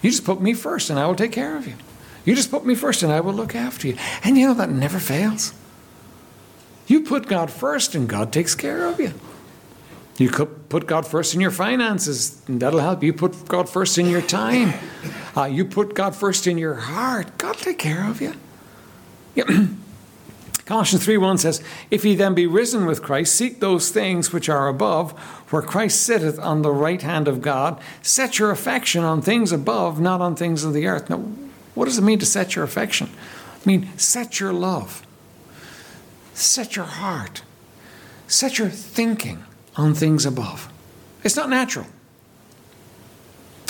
You 0.00 0.10
just 0.10 0.24
put 0.24 0.40
me 0.40 0.54
first 0.54 0.88
and 0.88 0.98
I 0.98 1.06
will 1.06 1.14
take 1.14 1.32
care 1.32 1.54
of 1.54 1.66
you. 1.66 1.74
You 2.24 2.34
just 2.34 2.50
put 2.50 2.64
me 2.64 2.74
first 2.74 3.02
and 3.02 3.12
I 3.12 3.20
will 3.20 3.34
look 3.34 3.54
after 3.54 3.86
you. 3.86 3.98
And 4.24 4.38
you 4.38 4.46
know 4.46 4.54
that 4.54 4.70
never 4.70 4.98
fails. 4.98 5.52
You 6.86 7.02
put 7.02 7.26
God 7.26 7.50
first 7.50 7.94
and 7.94 8.08
God 8.08 8.32
takes 8.32 8.54
care 8.54 8.86
of 8.86 8.98
you. 8.98 9.12
You 10.16 10.30
put 10.30 10.86
God 10.86 11.06
first 11.06 11.34
in 11.34 11.42
your 11.42 11.50
finances, 11.50 12.42
and 12.48 12.58
that'll 12.58 12.80
help. 12.80 13.02
You 13.02 13.12
put 13.12 13.46
God 13.46 13.68
first 13.68 13.98
in 13.98 14.06
your 14.06 14.22
time. 14.22 14.72
Uh, 15.36 15.44
you 15.44 15.66
put 15.66 15.94
God 15.94 16.16
first 16.16 16.46
in 16.46 16.56
your 16.56 16.74
heart. 16.74 17.36
God 17.36 17.56
take 17.58 17.78
care 17.78 18.08
of 18.08 18.22
you. 18.22 18.32
Yeah. 19.34 19.44
Colossians 20.68 21.02
3 21.02 21.16
1 21.16 21.38
says, 21.38 21.62
If 21.90 22.04
ye 22.04 22.14
then 22.14 22.34
be 22.34 22.46
risen 22.46 22.84
with 22.84 23.02
Christ, 23.02 23.34
seek 23.34 23.58
those 23.58 23.88
things 23.88 24.34
which 24.34 24.50
are 24.50 24.68
above, 24.68 25.12
where 25.50 25.62
Christ 25.62 26.02
sitteth 26.02 26.38
on 26.38 26.60
the 26.60 26.70
right 26.70 27.00
hand 27.00 27.26
of 27.26 27.40
God. 27.40 27.80
Set 28.02 28.38
your 28.38 28.50
affection 28.50 29.02
on 29.02 29.22
things 29.22 29.50
above, 29.50 29.98
not 29.98 30.20
on 30.20 30.36
things 30.36 30.64
of 30.64 30.74
the 30.74 30.86
earth. 30.86 31.08
Now, 31.08 31.24
what 31.74 31.86
does 31.86 31.96
it 31.96 32.02
mean 32.02 32.18
to 32.18 32.26
set 32.26 32.54
your 32.54 32.66
affection? 32.66 33.08
I 33.08 33.66
mean, 33.66 33.88
set 33.96 34.40
your 34.40 34.52
love, 34.52 35.06
set 36.34 36.76
your 36.76 36.84
heart, 36.84 37.40
set 38.26 38.58
your 38.58 38.68
thinking 38.68 39.44
on 39.74 39.94
things 39.94 40.26
above. 40.26 40.70
It's 41.24 41.34
not 41.36 41.48
natural. 41.48 41.86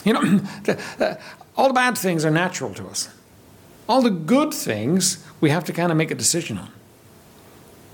You 0.05 0.15
know, 0.15 0.21
all 1.57 1.69
the 1.69 1.75
bad 1.75 1.97
things 1.97 2.25
are 2.25 2.31
natural 2.33 2.75
to 2.75 2.89
us. 2.89 3.09
All 3.89 4.03
the 4.03 4.11
good 4.11 4.53
things 4.53 5.25
we 5.41 5.51
have 5.51 5.63
to 5.67 5.73
kind 5.73 5.93
of 5.93 5.97
make 5.97 6.11
a 6.11 6.17
decision 6.17 6.59
on. 6.59 6.73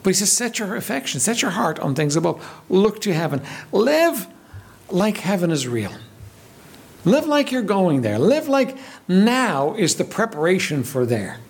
But 0.04 0.10
he 0.10 0.14
says, 0.14 0.30
set 0.30 0.58
your 0.58 0.76
affection, 0.76 1.18
set 1.18 1.40
your 1.40 1.52
heart 1.52 1.80
on 1.80 1.94
things 1.94 2.14
above. 2.14 2.62
Look 2.68 3.00
to 3.00 3.14
heaven. 3.14 3.42
Live 3.72 4.28
like 4.90 5.16
heaven 5.16 5.50
is 5.50 5.66
real. 5.66 5.92
Live 7.06 7.26
like 7.26 7.50
you're 7.50 7.62
going 7.62 8.02
there. 8.02 8.18
Live 8.18 8.46
like 8.46 8.76
now 9.08 9.74
is 9.74 9.96
the 9.96 10.04
preparation 10.04 10.84
for 10.84 11.06
there. 11.06 11.40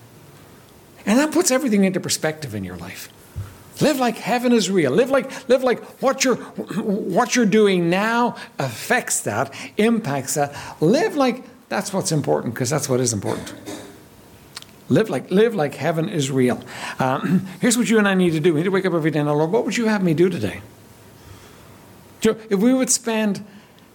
And 1.04 1.18
that 1.18 1.32
puts 1.32 1.50
everything 1.50 1.84
into 1.84 1.98
perspective 1.98 2.54
in 2.54 2.62
your 2.62 2.76
life. 2.76 3.08
Live 3.80 3.98
like 3.98 4.18
heaven 4.18 4.52
is 4.52 4.70
real. 4.70 4.92
Live 4.92 5.10
like 5.10 5.48
live 5.48 5.64
like 5.64 5.82
what 6.00 6.24
you're 6.24 6.36
what 6.36 7.34
you're 7.34 7.46
doing 7.46 7.90
now 7.90 8.36
affects 8.60 9.20
that, 9.22 9.52
impacts 9.76 10.34
that. 10.34 10.54
Live 10.80 11.16
like 11.16 11.42
that's 11.68 11.92
what's 11.92 12.12
important 12.12 12.54
because 12.54 12.70
that's 12.70 12.88
what 12.88 13.00
is 13.00 13.12
important. 13.12 13.52
Live 14.88 15.08
like, 15.08 15.30
live 15.30 15.54
like 15.54 15.74
heaven 15.74 16.08
is 16.08 16.30
real. 16.30 16.62
Um, 16.98 17.46
here's 17.60 17.76
what 17.78 17.88
you 17.88 17.98
and 17.98 18.06
I 18.06 18.14
need 18.14 18.32
to 18.32 18.40
do. 18.40 18.52
We 18.52 18.60
need 18.60 18.64
to 18.64 18.70
wake 18.70 18.86
up 18.86 18.92
every 18.92 19.10
day 19.10 19.20
and, 19.20 19.28
Lord, 19.28 19.50
what 19.50 19.64
would 19.64 19.76
you 19.76 19.86
have 19.86 20.02
me 20.02 20.14
do 20.14 20.28
today? 20.28 20.60
If 22.22 22.58
we 22.58 22.72
would 22.72 22.90
spend 22.90 23.44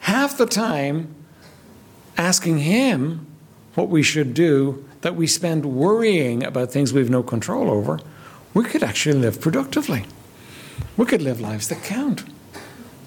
half 0.02 0.38
the 0.38 0.46
time 0.46 1.16
asking 2.16 2.60
Him 2.60 3.26
what 3.74 3.90
we 3.90 4.04
should 4.04 4.34
do, 4.34 4.86
that 5.02 5.16
we 5.16 5.26
spend 5.28 5.66
worrying 5.66 6.44
about 6.44 6.72
things 6.72 6.94
we've 6.94 7.10
no 7.10 7.24
control 7.24 7.72
over, 7.72 8.00
we 8.54 8.64
could 8.64 8.84
actually 8.84 9.18
live 9.18 9.40
productively. 9.40 10.06
We 10.98 11.06
could 11.06 11.22
live 11.22 11.40
lives 11.40 11.70
that 11.70 11.84
count. 11.84 12.24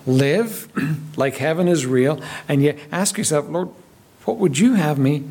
Live 0.07 0.69
like 1.17 1.37
heaven 1.37 1.69
is 1.69 1.87
real, 1.87 2.21
and 2.49 2.63
yet 2.63 2.79
ask 2.91 3.19
yourself, 3.19 3.49
Lord, 3.49 3.69
what 4.25 4.39
would 4.39 4.59
you 4.59 4.75
have 4.75 4.99
me 4.99 5.25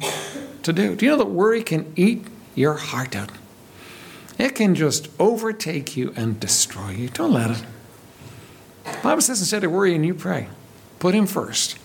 to 0.64 0.72
do? 0.72 0.96
Do 0.96 1.06
you 1.06 1.12
know 1.12 1.18
that 1.18 1.30
worry 1.30 1.64
can 1.64 1.92
eat 1.96 2.26
your 2.56 2.76
heart 2.76 3.16
out. 3.16 3.32
It 4.38 4.56
can 4.56 4.76
just 4.76 5.10
overtake 5.20 5.96
you 5.96 6.14
and 6.16 6.40
destroy 6.40 6.92
you. 6.92 7.10
Don't 7.10 7.34
let 7.34 7.52
it. 7.52 7.64
The 8.84 8.98
Bible 9.04 9.22
says 9.22 9.40
instead 9.40 9.64
of 9.64 9.72
worrying, 9.72 10.04
you 10.04 10.14
pray. 10.14 10.48
Put 11.00 11.14
Him 11.14 11.28
first, 11.28 11.78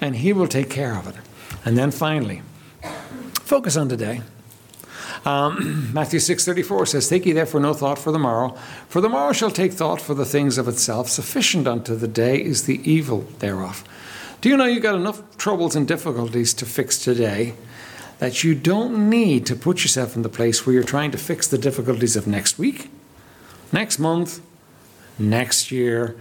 and 0.00 0.16
He 0.16 0.32
will 0.32 0.48
take 0.48 0.70
care 0.70 0.96
of 0.96 1.06
it. 1.08 1.16
And 1.64 1.76
then 1.76 1.90
finally, 1.90 2.42
focus 3.42 3.76
on 3.76 3.88
today. 3.88 4.22
Um, 5.24 5.90
Matthew 5.94 6.20
6.34 6.20 6.88
says, 6.88 7.08
Take 7.08 7.26
ye 7.26 7.32
therefore 7.32 7.60
no 7.60 7.74
thought 7.74 7.98
for 7.98 8.12
the 8.12 8.18
morrow, 8.18 8.56
for 8.88 9.00
the 9.00 9.08
morrow 9.08 9.32
shall 9.32 9.50
take 9.50 9.72
thought 9.72 10.00
for 10.00 10.14
the 10.14 10.24
things 10.24 10.58
of 10.58 10.68
itself. 10.68 11.08
Sufficient 11.08 11.66
unto 11.66 11.94
the 11.94 12.08
day 12.08 12.42
is 12.42 12.64
the 12.64 12.80
evil 12.90 13.26
thereof. 13.40 13.84
Do 14.40 14.48
you 14.48 14.56
know 14.56 14.64
you've 14.64 14.82
got 14.82 14.94
enough 14.94 15.36
troubles 15.36 15.76
and 15.76 15.86
difficulties 15.86 16.54
to 16.54 16.66
fix 16.66 16.98
today 16.98 17.54
that 18.20 18.44
you 18.44 18.54
don't 18.54 19.08
need 19.10 19.46
to 19.46 19.56
put 19.56 19.82
yourself 19.82 20.14
in 20.14 20.22
the 20.22 20.28
place 20.28 20.64
where 20.64 20.74
you're 20.74 20.84
trying 20.84 21.10
to 21.10 21.18
fix 21.18 21.48
the 21.48 21.58
difficulties 21.58 22.16
of 22.16 22.26
next 22.26 22.58
week, 22.58 22.90
next 23.72 23.98
month, 23.98 24.40
next 25.18 25.72
year, 25.72 26.16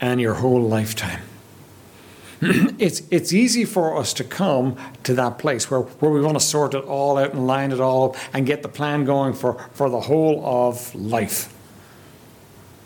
and 0.00 0.20
your 0.20 0.34
whole 0.34 0.62
lifetime? 0.62 1.20
it's 2.40 3.02
it's 3.10 3.32
easy 3.32 3.66
for 3.66 3.98
us 3.98 4.14
to 4.14 4.24
come 4.24 4.76
to 5.04 5.14
that 5.14 5.38
place 5.38 5.70
where, 5.70 5.80
where 5.80 6.10
we 6.10 6.22
want 6.22 6.40
to 6.40 6.44
sort 6.44 6.74
it 6.74 6.84
all 6.84 7.18
out 7.18 7.34
and 7.34 7.46
line 7.46 7.70
it 7.70 7.80
all 7.80 8.10
up 8.10 8.16
and 8.32 8.46
get 8.46 8.62
the 8.62 8.68
plan 8.68 9.04
going 9.04 9.34
for, 9.34 9.64
for 9.74 9.90
the 9.90 10.00
whole 10.00 10.44
of 10.44 10.92
life. 10.94 11.54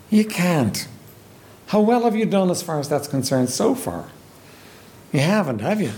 You 0.09 0.25
can't. 0.25 0.87
How 1.67 1.79
well 1.79 2.03
have 2.03 2.15
you 2.15 2.25
done 2.25 2.51
as 2.51 2.61
far 2.61 2.79
as 2.79 2.87
that's 2.89 3.07
concerned 3.07 3.49
so 3.49 3.75
far? 3.75 4.09
You 5.13 5.21
haven't, 5.21 5.59
have 5.59 5.81
you? 5.81 5.93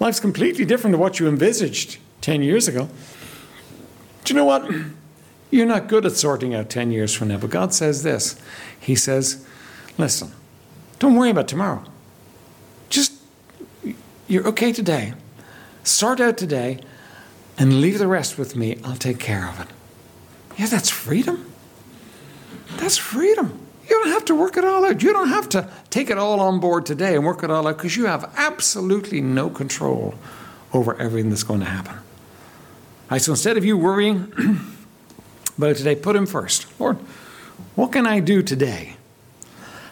Life's 0.00 0.20
completely 0.20 0.64
different 0.64 0.94
to 0.94 0.98
what 0.98 1.18
you 1.18 1.28
envisaged 1.28 1.98
10 2.20 2.42
years 2.42 2.68
ago. 2.68 2.88
Do 4.24 4.32
you 4.32 4.36
know 4.36 4.44
what? 4.44 4.70
You're 5.50 5.66
not 5.66 5.88
good 5.88 6.04
at 6.04 6.12
sorting 6.12 6.54
out 6.54 6.68
10 6.68 6.90
years 6.90 7.14
from 7.14 7.28
now, 7.28 7.38
but 7.38 7.50
God 7.50 7.72
says 7.72 8.02
this 8.02 8.40
He 8.78 8.94
says, 8.94 9.46
listen, 9.96 10.32
don't 10.98 11.16
worry 11.16 11.30
about 11.30 11.48
tomorrow 11.48 11.84
Just, 12.90 13.12
you're 14.26 14.46
okay 14.48 14.72
today. 14.72 15.14
Start 15.84 16.20
out 16.20 16.36
today 16.36 16.80
and 17.56 17.80
leave 17.80 17.98
the 17.98 18.06
rest 18.06 18.38
with 18.38 18.54
me. 18.54 18.78
I'll 18.84 18.96
take 18.96 19.18
care 19.18 19.48
of 19.48 19.60
it. 19.60 19.68
Yeah, 20.58 20.66
that's 20.66 20.90
freedom. 20.90 21.50
That's 22.76 22.98
freedom. 22.98 23.67
You 23.88 23.96
don't 24.02 24.12
have 24.12 24.24
to 24.26 24.34
work 24.34 24.56
it 24.56 24.64
all 24.64 24.84
out. 24.84 25.02
You 25.02 25.12
don't 25.12 25.28
have 25.28 25.48
to 25.50 25.70
take 25.90 26.10
it 26.10 26.18
all 26.18 26.40
on 26.40 26.60
board 26.60 26.86
today 26.86 27.14
and 27.14 27.24
work 27.24 27.42
it 27.42 27.50
all 27.50 27.66
out 27.66 27.76
because 27.76 27.96
you 27.96 28.06
have 28.06 28.30
absolutely 28.36 29.20
no 29.20 29.48
control 29.48 30.14
over 30.72 30.94
everything 31.00 31.30
that's 31.30 31.42
going 31.42 31.60
to 31.60 31.66
happen. 31.66 31.96
Right, 33.10 33.22
so 33.22 33.32
instead 33.32 33.56
of 33.56 33.64
you 33.64 33.78
worrying 33.78 34.32
about 35.58 35.76
today, 35.76 35.94
put 35.96 36.14
Him 36.14 36.26
first. 36.26 36.66
Lord, 36.78 36.98
what 37.74 37.92
can 37.92 38.06
I 38.06 38.20
do 38.20 38.42
today? 38.42 38.96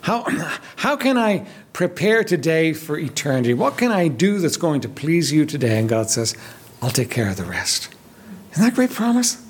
How, 0.02 0.24
how 0.76 0.96
can 0.96 1.16
I 1.16 1.46
prepare 1.76 2.24
today 2.24 2.72
for 2.72 2.96
eternity. 2.96 3.52
What 3.52 3.76
can 3.76 3.92
I 3.92 4.09
do 4.09 4.38
that's 4.38 4.56
going 4.56 4.80
to 4.80 4.88
please 4.88 5.30
you 5.30 5.44
today? 5.44 5.78
And 5.78 5.87
God 5.87 6.09
says, 6.09 6.35
I'll 6.80 6.88
take 6.88 7.11
care 7.11 7.28
of 7.28 7.37
the 7.37 7.44
rest. 7.44 7.90
Isn't 8.52 8.64
that 8.64 8.72
a 8.72 8.74
great 8.74 8.92
promise? 8.92 9.44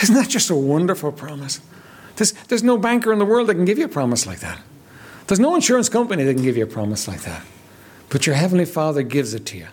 Isn't 0.00 0.14
that 0.14 0.28
just 0.28 0.48
a 0.48 0.54
wonderful 0.54 1.10
promise? 1.10 1.58
There's, 2.16 2.32
there's 2.32 2.62
no 2.62 2.78
banker 2.78 3.12
in 3.12 3.18
the 3.18 3.24
world 3.24 3.48
that 3.48 3.54
can 3.54 3.64
give 3.64 3.78
you 3.78 3.86
a 3.86 3.88
promise 3.88 4.26
like 4.26 4.40
that. 4.40 4.60
There's 5.26 5.40
no 5.40 5.54
insurance 5.54 5.88
company 5.88 6.24
that 6.24 6.34
can 6.34 6.42
give 6.42 6.56
you 6.56 6.64
a 6.64 6.68
promise 6.68 7.08
like 7.08 7.22
that. 7.22 7.44
But 8.08 8.26
your 8.26 8.36
Heavenly 8.36 8.66
Father 8.66 9.02
gives 9.02 9.34
it 9.34 9.46
to 9.46 9.58
you. 9.58 9.66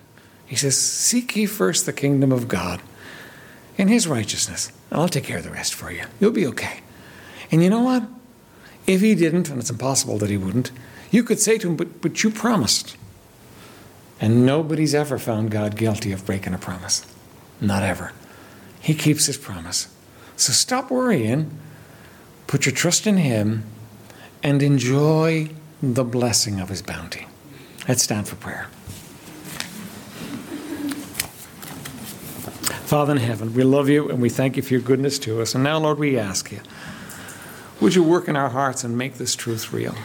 He 0.47 0.55
says, 0.55 0.77
Seek 0.77 1.35
ye 1.35 1.45
first 1.45 1.85
the 1.85 1.93
kingdom 1.93 2.31
of 2.31 2.47
God 2.47 2.81
and 3.77 3.89
His 3.89 4.07
righteousness, 4.07 4.71
and 4.89 4.99
I'll 4.99 5.09
take 5.09 5.25
care 5.25 5.37
of 5.37 5.43
the 5.43 5.51
rest 5.51 5.73
for 5.73 5.91
you. 5.91 6.03
You'll 6.19 6.31
be 6.31 6.47
okay. 6.47 6.81
And 7.51 7.61
you 7.63 7.69
know 7.69 7.81
what? 7.81 8.03
If 8.87 9.01
He 9.01 9.13
didn't, 9.15 9.49
and 9.49 9.59
it's 9.59 9.69
impossible 9.69 10.17
that 10.19 10.29
He 10.29 10.37
wouldn't, 10.37 10.71
you 11.11 11.23
could 11.23 11.39
say 11.39 11.57
to 11.57 11.69
him, 11.69 11.75
but, 11.75 12.01
but 12.01 12.23
you 12.23 12.31
promised. 12.31 12.95
And 14.19 14.45
nobody's 14.45 14.95
ever 14.95 15.19
found 15.19 15.51
God 15.51 15.75
guilty 15.75 16.13
of 16.13 16.25
breaking 16.25 16.53
a 16.53 16.57
promise. 16.57 17.05
Not 17.59 17.83
ever. 17.83 18.13
He 18.79 18.93
keeps 18.93 19.25
his 19.25 19.37
promise. 19.37 19.93
So 20.37 20.53
stop 20.53 20.89
worrying, 20.89 21.51
put 22.51 22.65
your 22.65 22.75
trust 22.75 23.07
in 23.07 23.15
him, 23.15 23.63
and 24.43 24.61
enjoy 24.61 25.47
the 25.81 26.03
blessing 26.03 26.59
of 26.59 26.67
his 26.67 26.81
bounty. 26.81 27.25
Let's 27.87 28.03
stand 28.03 28.27
for 28.27 28.35
prayer. 28.35 28.67
Father 32.83 33.13
in 33.13 33.19
heaven, 33.19 33.53
we 33.53 33.63
love 33.63 33.87
you 33.87 34.09
and 34.09 34.21
we 34.21 34.27
thank 34.27 34.57
you 34.57 34.63
for 34.63 34.73
your 34.73 34.81
goodness 34.81 35.17
to 35.19 35.41
us. 35.41 35.55
And 35.55 35.63
now, 35.63 35.77
Lord, 35.77 35.97
we 35.97 36.19
ask 36.19 36.51
you, 36.51 36.59
would 37.79 37.95
you 37.95 38.03
work 38.03 38.27
in 38.27 38.35
our 38.35 38.49
hearts 38.49 38.83
and 38.83 38.97
make 38.97 39.13
this 39.13 39.33
truth 39.33 39.71
real? 39.71 39.95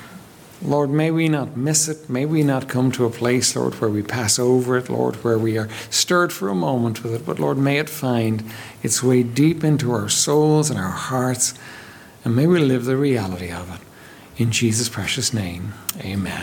Lord, 0.63 0.91
may 0.91 1.11
we 1.11 1.29
not 1.29 1.57
miss 1.57 1.89
it. 1.89 2.09
May 2.09 2.27
we 2.27 2.45
not 2.45 2.69
come 2.69 2.93
to 2.93 3.07
a 3.07 3.11
place, 3.11 3.57
Lord, 3.57 3.75
where 3.81 3.91
we 3.91 4.05
pass 4.05 4.39
over 4.39 4.77
it, 4.77 4.89
Lord, 4.89 5.17
where 5.25 5.37
we 5.37 5.59
are 5.59 5.69
stirred 5.91 6.33
for 6.33 6.49
a 6.49 6.55
moment 6.55 7.03
with 7.03 7.13
it. 7.13 7.27
But 7.27 7.41
Lord, 7.41 7.59
may 7.59 7.79
it 7.79 7.91
find 7.91 8.45
its 8.85 9.03
way 9.03 9.25
deep 9.25 9.65
into 9.65 9.91
our 9.91 10.09
souls 10.09 10.71
and 10.71 10.79
our 10.79 10.91
hearts, 10.91 11.55
and 12.27 12.35
may 12.35 12.49
we 12.49 12.59
live 12.59 12.87
the 12.87 12.97
reality 12.97 13.53
of 13.53 13.73
it. 13.73 13.81
In 14.37 14.51
Jesus' 14.51 14.89
precious 14.89 15.33
name, 15.33 15.75
amen. 16.01 16.35